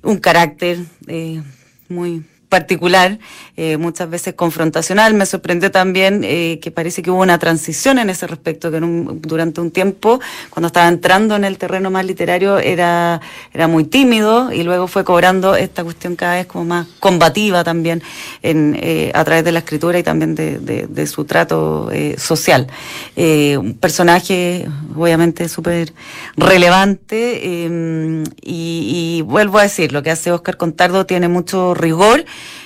un 0.02 0.18
carácter 0.18 0.80
eh, 1.08 1.44
muy 1.88 2.24
particular, 2.54 3.18
eh, 3.58 3.78
muchas 3.78 4.08
veces 4.12 4.36
confrontacional. 4.36 5.16
Me 5.16 5.26
sorprendió 5.26 5.72
también 5.72 6.22
eh, 6.24 6.60
que 6.62 6.70
parece 6.70 7.02
que 7.02 7.10
hubo 7.10 7.24
una 7.24 7.40
transición 7.40 7.98
en 7.98 8.12
ese 8.12 8.28
respecto, 8.28 8.70
que 8.70 8.80
durante 8.80 9.60
un 9.60 9.72
tiempo, 9.72 10.20
cuando 10.52 10.68
estaba 10.68 10.88
entrando 10.88 11.36
en 11.36 11.46
el 11.46 11.58
terreno 11.58 11.90
más 11.90 12.06
literario, 12.06 12.60
era, 12.60 13.22
era 13.52 13.68
muy 13.68 13.86
tímido 13.86 14.52
y 14.52 14.62
luego 14.62 14.88
fue 14.88 15.04
cobrando 15.04 15.56
esta 15.56 15.84
cuestión 15.84 16.16
cada 16.16 16.36
vez 16.36 16.46
como 16.46 16.66
más 16.66 16.86
combativa 17.00 17.64
también 17.64 18.04
en, 18.44 18.78
eh, 18.80 19.12
a 19.16 19.24
través 19.24 19.44
de 19.44 19.52
la 19.52 19.60
escritura 19.60 19.98
y 19.98 20.04
también 20.04 20.36
de, 20.36 21.08
su 21.08 21.26
trato 21.26 21.90
social. 22.18 22.68
un 23.16 23.78
personaje, 23.80 24.68
obviamente, 24.96 25.50
súper 25.50 25.92
relevante 26.38 27.66
em, 27.66 28.24
y 28.42 29.24
vuelvo 29.26 29.58
a 29.58 29.64
decir, 29.64 29.92
lo 29.92 30.04
que 30.04 30.12
hace 30.12 30.32
Oscar 30.32 30.56
Contardo 30.58 31.08
tiene 31.08 31.28
mucho 31.28 31.74
rigor 31.74 32.26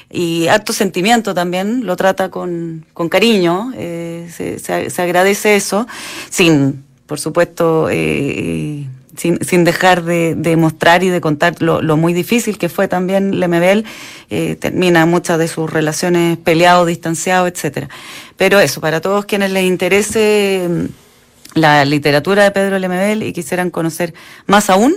y 0.10 0.48
harto 0.48 0.74
sentimiento 0.74 1.34
también, 1.34 1.86
lo 1.86 1.96
trata 1.96 2.30
con, 2.30 2.86
con 2.93 3.10
cariño, 3.10 3.72
eh, 3.76 4.30
se, 4.34 4.60
se, 4.60 5.02
agradece 5.02 5.56
eso, 5.56 5.86
sin, 6.30 6.86
por 7.06 7.20
supuesto, 7.20 7.89
eh, 7.91 8.88
sin, 9.17 9.43
sin, 9.43 9.65
dejar 9.65 10.04
de, 10.04 10.56
mostrar 10.56 11.04
y 11.04 11.10
de 11.10 11.20
contar 11.20 11.62
lo, 11.62 11.82
lo, 11.82 11.98
muy 11.98 12.13
difícil 12.13 12.58
que 12.58 12.70
fue 12.70 12.88
también 12.88 13.39
Lemebel, 13.39 13.84
eh, 14.30 14.56
termina 14.56 15.06
muchas 15.06 15.39
de 15.39 15.50
sus 15.50 15.70
relaciones 15.70 16.38
peleados, 16.38 16.88
distanciados, 16.88 17.50
etcétera. 17.50 17.89
Pero 18.38 18.62
eso, 18.62 18.80
para 18.80 19.02
todos 19.02 19.26
quienes 19.26 19.52
les 19.52 19.65
interese 19.65 20.67
mm, 20.70 21.60
la 21.60 21.84
literatura 21.84 22.43
de 22.46 22.52
Pedro 22.52 22.80
Lemebel 22.80 23.24
y 23.24 23.34
quisieran 23.34 23.72
conocer 23.72 24.13
más 24.46 24.70
aún 24.70 24.96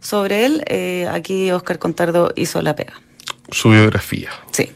sobre 0.00 0.44
él, 0.44 1.08
aquí 1.10 1.50
Oscar 1.50 1.78
Contardo 1.78 2.32
hizo 2.34 2.60
la 2.62 2.74
pega 2.74 2.94
su 3.50 3.70
biografía. 3.70 4.30
Sí. 4.50 4.70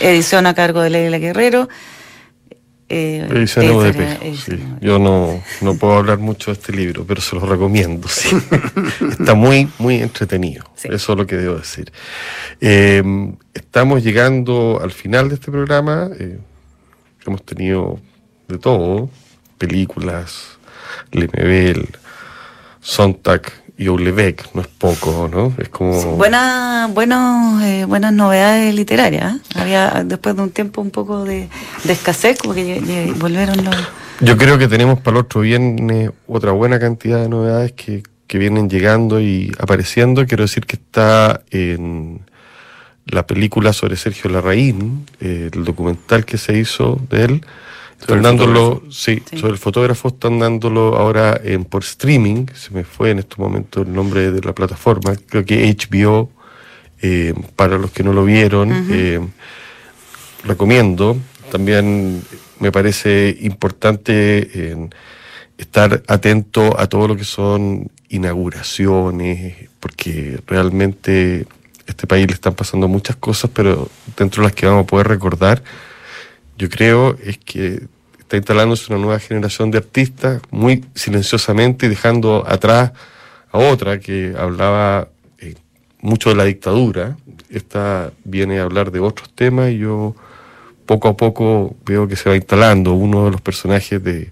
Edición 0.00 0.46
a 0.46 0.54
cargo 0.54 0.80
de 0.80 0.90
Leila 0.90 1.18
Guerrero. 1.18 1.68
Eh, 2.88 3.26
edición 3.30 3.82
de 3.82 3.92
Pejo, 3.92 4.36
sí. 4.36 4.62
Yo 4.80 5.00
no, 5.00 5.42
no 5.60 5.74
puedo 5.76 5.94
hablar 5.94 6.18
mucho 6.18 6.52
de 6.52 6.60
este 6.60 6.72
libro, 6.72 7.04
pero 7.04 7.20
se 7.20 7.34
lo 7.34 7.44
recomiendo. 7.44 8.06
Sí. 8.06 8.28
Está 9.10 9.34
muy, 9.34 9.68
muy 9.78 9.96
entretenido. 9.96 10.64
Eso 10.84 11.12
es 11.12 11.18
lo 11.18 11.26
que 11.26 11.36
debo 11.36 11.56
decir. 11.56 11.92
Em, 12.60 13.34
estamos 13.54 14.04
llegando 14.04 14.78
al 14.80 14.92
final 14.92 15.28
de 15.28 15.34
este 15.34 15.50
programa. 15.50 16.10
Eh, 16.18 16.38
hemos 17.26 17.44
tenido 17.44 17.98
de 18.46 18.58
todo: 18.58 19.10
películas, 19.58 20.58
Lemebel, 21.10 21.88
Sontag, 22.80 23.52
y 23.78 23.88
Ulebeck, 23.88 24.54
no 24.54 24.62
es 24.62 24.68
poco, 24.68 25.28
¿no? 25.30 25.52
Es 25.58 25.68
como... 25.68 26.16
buena, 26.16 26.88
bueno, 26.92 27.60
eh, 27.62 27.84
buenas 27.84 28.12
novedades 28.12 28.74
literarias. 28.74 29.36
¿eh? 29.36 29.40
Había 29.54 30.02
después 30.04 30.34
de 30.34 30.42
un 30.42 30.50
tiempo 30.50 30.80
un 30.80 30.90
poco 30.90 31.24
de, 31.24 31.48
escasez, 31.86 32.38
como 32.38 32.54
que 32.54 33.12
volvieron 33.18 33.62
los... 33.64 33.76
Yo 34.20 34.38
creo 34.38 34.56
que 34.56 34.66
tenemos 34.66 35.00
para 35.00 35.18
el 35.18 35.24
otro 35.24 35.42
viernes 35.42 36.10
otra 36.26 36.52
buena 36.52 36.80
cantidad 36.80 37.20
de 37.20 37.28
novedades 37.28 37.72
que, 37.72 38.02
que 38.26 38.38
vienen 38.38 38.70
llegando 38.70 39.20
y 39.20 39.52
apareciendo. 39.58 40.26
Quiero 40.26 40.44
decir 40.44 40.64
que 40.64 40.76
está 40.76 41.42
en 41.50 42.22
la 43.04 43.26
película 43.26 43.74
sobre 43.74 43.96
Sergio 43.96 44.30
Larraín, 44.30 45.04
eh, 45.20 45.50
el 45.52 45.64
documental 45.64 46.24
que 46.24 46.38
se 46.38 46.58
hizo 46.58 46.98
de 47.10 47.24
él 47.24 47.46
están 48.00 48.22
dándolo, 48.22 48.82
sí, 48.90 49.22
sobre 49.38 49.52
el 49.52 49.58
fotógrafo 49.58 50.08
están 50.08 50.38
dándolo 50.38 50.96
ahora 50.96 51.40
en, 51.42 51.64
por 51.64 51.82
streaming, 51.82 52.46
se 52.54 52.70
me 52.72 52.84
fue 52.84 53.10
en 53.10 53.18
este 53.20 53.36
momento 53.38 53.82
el 53.82 53.92
nombre 53.92 54.30
de 54.30 54.40
la 54.42 54.54
plataforma, 54.54 55.14
creo 55.28 55.44
que 55.44 55.74
HBO, 55.74 56.30
eh, 57.02 57.34
para 57.56 57.78
los 57.78 57.90
que 57.90 58.02
no 58.02 58.12
lo 58.12 58.24
vieron, 58.24 58.86
eh, 58.90 59.20
recomiendo. 60.44 61.16
También 61.50 62.22
me 62.58 62.72
parece 62.72 63.36
importante 63.40 64.88
estar 65.58 66.02
atento 66.06 66.78
a 66.78 66.86
todo 66.86 67.08
lo 67.08 67.16
que 67.16 67.24
son 67.24 67.90
inauguraciones, 68.08 69.68
porque 69.80 70.40
realmente 70.46 71.46
este 71.86 72.06
país 72.06 72.26
le 72.26 72.34
están 72.34 72.54
pasando 72.54 72.88
muchas 72.88 73.16
cosas, 73.16 73.50
pero 73.52 73.88
dentro 74.16 74.42
de 74.42 74.48
las 74.48 74.54
que 74.54 74.66
vamos 74.66 74.84
a 74.84 74.86
poder 74.86 75.08
recordar 75.08 75.62
yo 76.56 76.68
creo 76.68 77.16
es 77.22 77.38
que 77.38 77.82
está 78.18 78.36
instalándose 78.36 78.92
una 78.92 79.02
nueva 79.02 79.18
generación 79.20 79.70
de 79.70 79.78
artistas 79.78 80.42
muy 80.50 80.84
silenciosamente 80.94 81.86
y 81.86 81.88
dejando 81.88 82.44
atrás 82.46 82.92
a 83.52 83.58
otra 83.58 84.00
que 84.00 84.34
hablaba 84.36 85.08
eh, 85.38 85.54
mucho 86.00 86.30
de 86.30 86.36
la 86.36 86.44
dictadura. 86.44 87.16
Esta 87.50 88.12
viene 88.24 88.58
a 88.58 88.64
hablar 88.64 88.90
de 88.90 89.00
otros 89.00 89.30
temas 89.34 89.70
y 89.70 89.78
yo 89.78 90.16
poco 90.86 91.08
a 91.08 91.16
poco 91.16 91.76
veo 91.84 92.08
que 92.08 92.16
se 92.16 92.28
va 92.28 92.36
instalando 92.36 92.94
uno 92.94 93.26
de 93.26 93.30
los 93.30 93.40
personajes 93.40 94.02
de, 94.02 94.30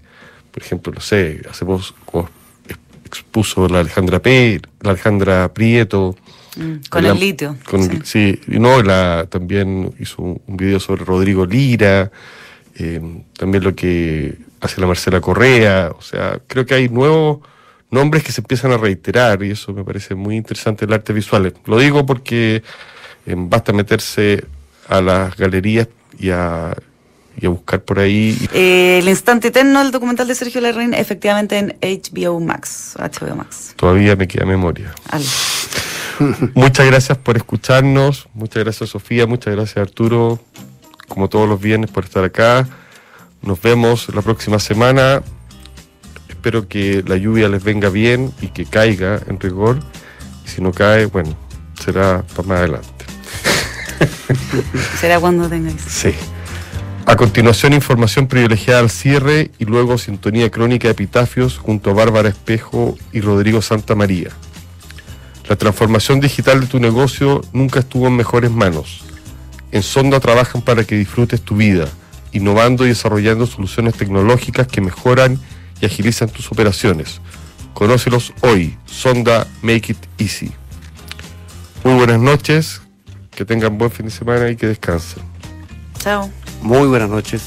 por 0.51 0.63
ejemplo, 0.63 0.93
no 0.93 1.01
sé, 1.01 1.41
hace 1.49 1.65
poco 1.65 2.29
expuso 3.05 3.67
la 3.67 3.79
Alejandra 3.79 4.19
P, 4.19 4.61
la 4.81 4.91
Alejandra 4.91 5.53
Prieto. 5.53 6.15
Mm, 6.55 6.75
con 6.89 7.05
el 7.05 7.19
litio. 7.19 7.57
sí. 8.03 8.39
y 8.47 8.59
no, 8.59 8.81
la, 8.81 9.27
también 9.29 9.93
hizo 9.99 10.21
un, 10.21 10.41
video 10.47 10.79
sobre 10.79 11.03
Rodrigo 11.03 11.45
Lira, 11.45 12.11
eh, 12.77 13.01
también 13.37 13.63
lo 13.63 13.75
que 13.75 14.37
hace 14.61 14.81
la 14.81 14.87
Marcela 14.87 15.21
Correa, 15.21 15.91
o 15.97 16.01
sea, 16.01 16.39
creo 16.47 16.65
que 16.65 16.75
hay 16.75 16.89
nuevos 16.89 17.39
nombres 17.91 18.23
que 18.23 18.31
se 18.31 18.41
empiezan 18.41 18.71
a 18.71 18.77
reiterar 18.77 19.43
y 19.43 19.51
eso 19.51 19.73
me 19.73 19.83
parece 19.83 20.15
muy 20.15 20.35
interesante 20.35 20.85
el 20.85 20.93
arte 20.93 21.13
visual. 21.13 21.53
Lo 21.65 21.79
digo 21.79 22.05
porque 22.05 22.63
eh, 23.25 23.35
basta 23.37 23.73
meterse 23.73 24.43
a 24.87 25.01
las 25.01 25.35
galerías 25.35 25.87
y 26.19 26.29
a, 26.29 26.75
y 27.39 27.45
a 27.45 27.49
buscar 27.49 27.81
por 27.81 27.99
ahí. 27.99 28.37
Eh, 28.53 28.99
el 29.01 29.09
instante 29.09 29.49
eterno, 29.49 29.81
el 29.81 29.91
documental 29.91 30.27
de 30.27 30.35
Sergio 30.35 30.61
Larraín, 30.61 30.93
efectivamente 30.93 31.57
en 31.57 31.77
HBO 31.81 32.39
Max, 32.39 32.95
HBO 32.97 33.35
Max. 33.35 33.73
Todavía 33.75 34.15
me 34.15 34.27
queda 34.27 34.45
memoria. 34.45 34.93
muchas 36.53 36.85
gracias 36.85 37.17
por 37.17 37.37
escucharnos, 37.37 38.27
muchas 38.33 38.63
gracias 38.63 38.89
Sofía, 38.89 39.27
muchas 39.27 39.55
gracias 39.55 39.77
Arturo. 39.77 40.39
como 41.07 41.29
todos 41.29 41.47
los 41.47 41.61
viernes, 41.61 41.91
por 41.91 42.03
estar 42.03 42.23
acá. 42.23 42.67
Nos 43.41 43.61
vemos 43.61 44.13
la 44.13 44.21
próxima 44.21 44.59
semana. 44.59 45.21
Espero 46.29 46.67
que 46.67 47.03
la 47.05 47.15
lluvia 47.15 47.47
les 47.47 47.63
venga 47.63 47.89
bien 47.89 48.33
y 48.41 48.47
que 48.47 48.65
caiga 48.65 49.21
en 49.27 49.39
rigor. 49.39 49.79
Y 50.45 50.49
si 50.49 50.61
no 50.61 50.71
cae, 50.71 51.05
bueno, 51.05 51.35
será 51.79 52.23
para 52.35 52.47
más 52.47 52.57
adelante. 52.59 53.05
será 54.99 55.19
cuando 55.19 55.47
tengáis. 55.47 55.81
Sí. 55.81 56.13
A 57.05 57.15
continuación, 57.15 57.73
información 57.73 58.27
privilegiada 58.27 58.79
al 58.79 58.89
cierre 58.89 59.51
y 59.59 59.65
luego 59.65 59.99
sintonía 59.99 60.49
crónica 60.49 60.87
de 60.87 60.93
epitafios 60.93 61.59
junto 61.59 61.91
a 61.91 61.93
Bárbara 61.93 62.29
Espejo 62.29 62.97
y 63.13 63.21
Rodrigo 63.21 63.61
Santa 63.61 63.93
María. 63.93 64.31
La 65.47 65.55
transformación 65.55 66.19
digital 66.19 66.61
de 66.61 66.67
tu 66.67 66.79
negocio 66.79 67.41
nunca 67.53 67.79
estuvo 67.79 68.07
en 68.07 68.15
mejores 68.15 68.49
manos. 68.49 69.03
En 69.71 69.83
Sonda 69.83 70.19
trabajan 70.19 70.61
para 70.61 70.83
que 70.83 70.95
disfrutes 70.95 71.41
tu 71.41 71.55
vida, 71.55 71.87
innovando 72.31 72.85
y 72.85 72.89
desarrollando 72.89 73.45
soluciones 73.45 73.93
tecnológicas 73.95 74.67
que 74.67 74.81
mejoran 74.81 75.39
y 75.81 75.85
agilizan 75.85 76.29
tus 76.29 76.51
operaciones. 76.51 77.21
Conócelos 77.73 78.33
hoy. 78.41 78.77
Sonda 78.85 79.45
Make 79.61 79.91
It 79.91 79.97
Easy. 80.17 80.51
Muy 81.83 81.93
buenas 81.93 82.19
noches, 82.19 82.81
que 83.29 83.45
tengan 83.45 83.77
buen 83.77 83.91
fin 83.91 84.07
de 84.07 84.11
semana 84.11 84.49
y 84.49 84.55
que 84.55 84.65
descansen. 84.65 85.21
Chao. 85.99 86.31
Muy 86.61 86.87
buenas 86.87 87.09
noches. 87.09 87.43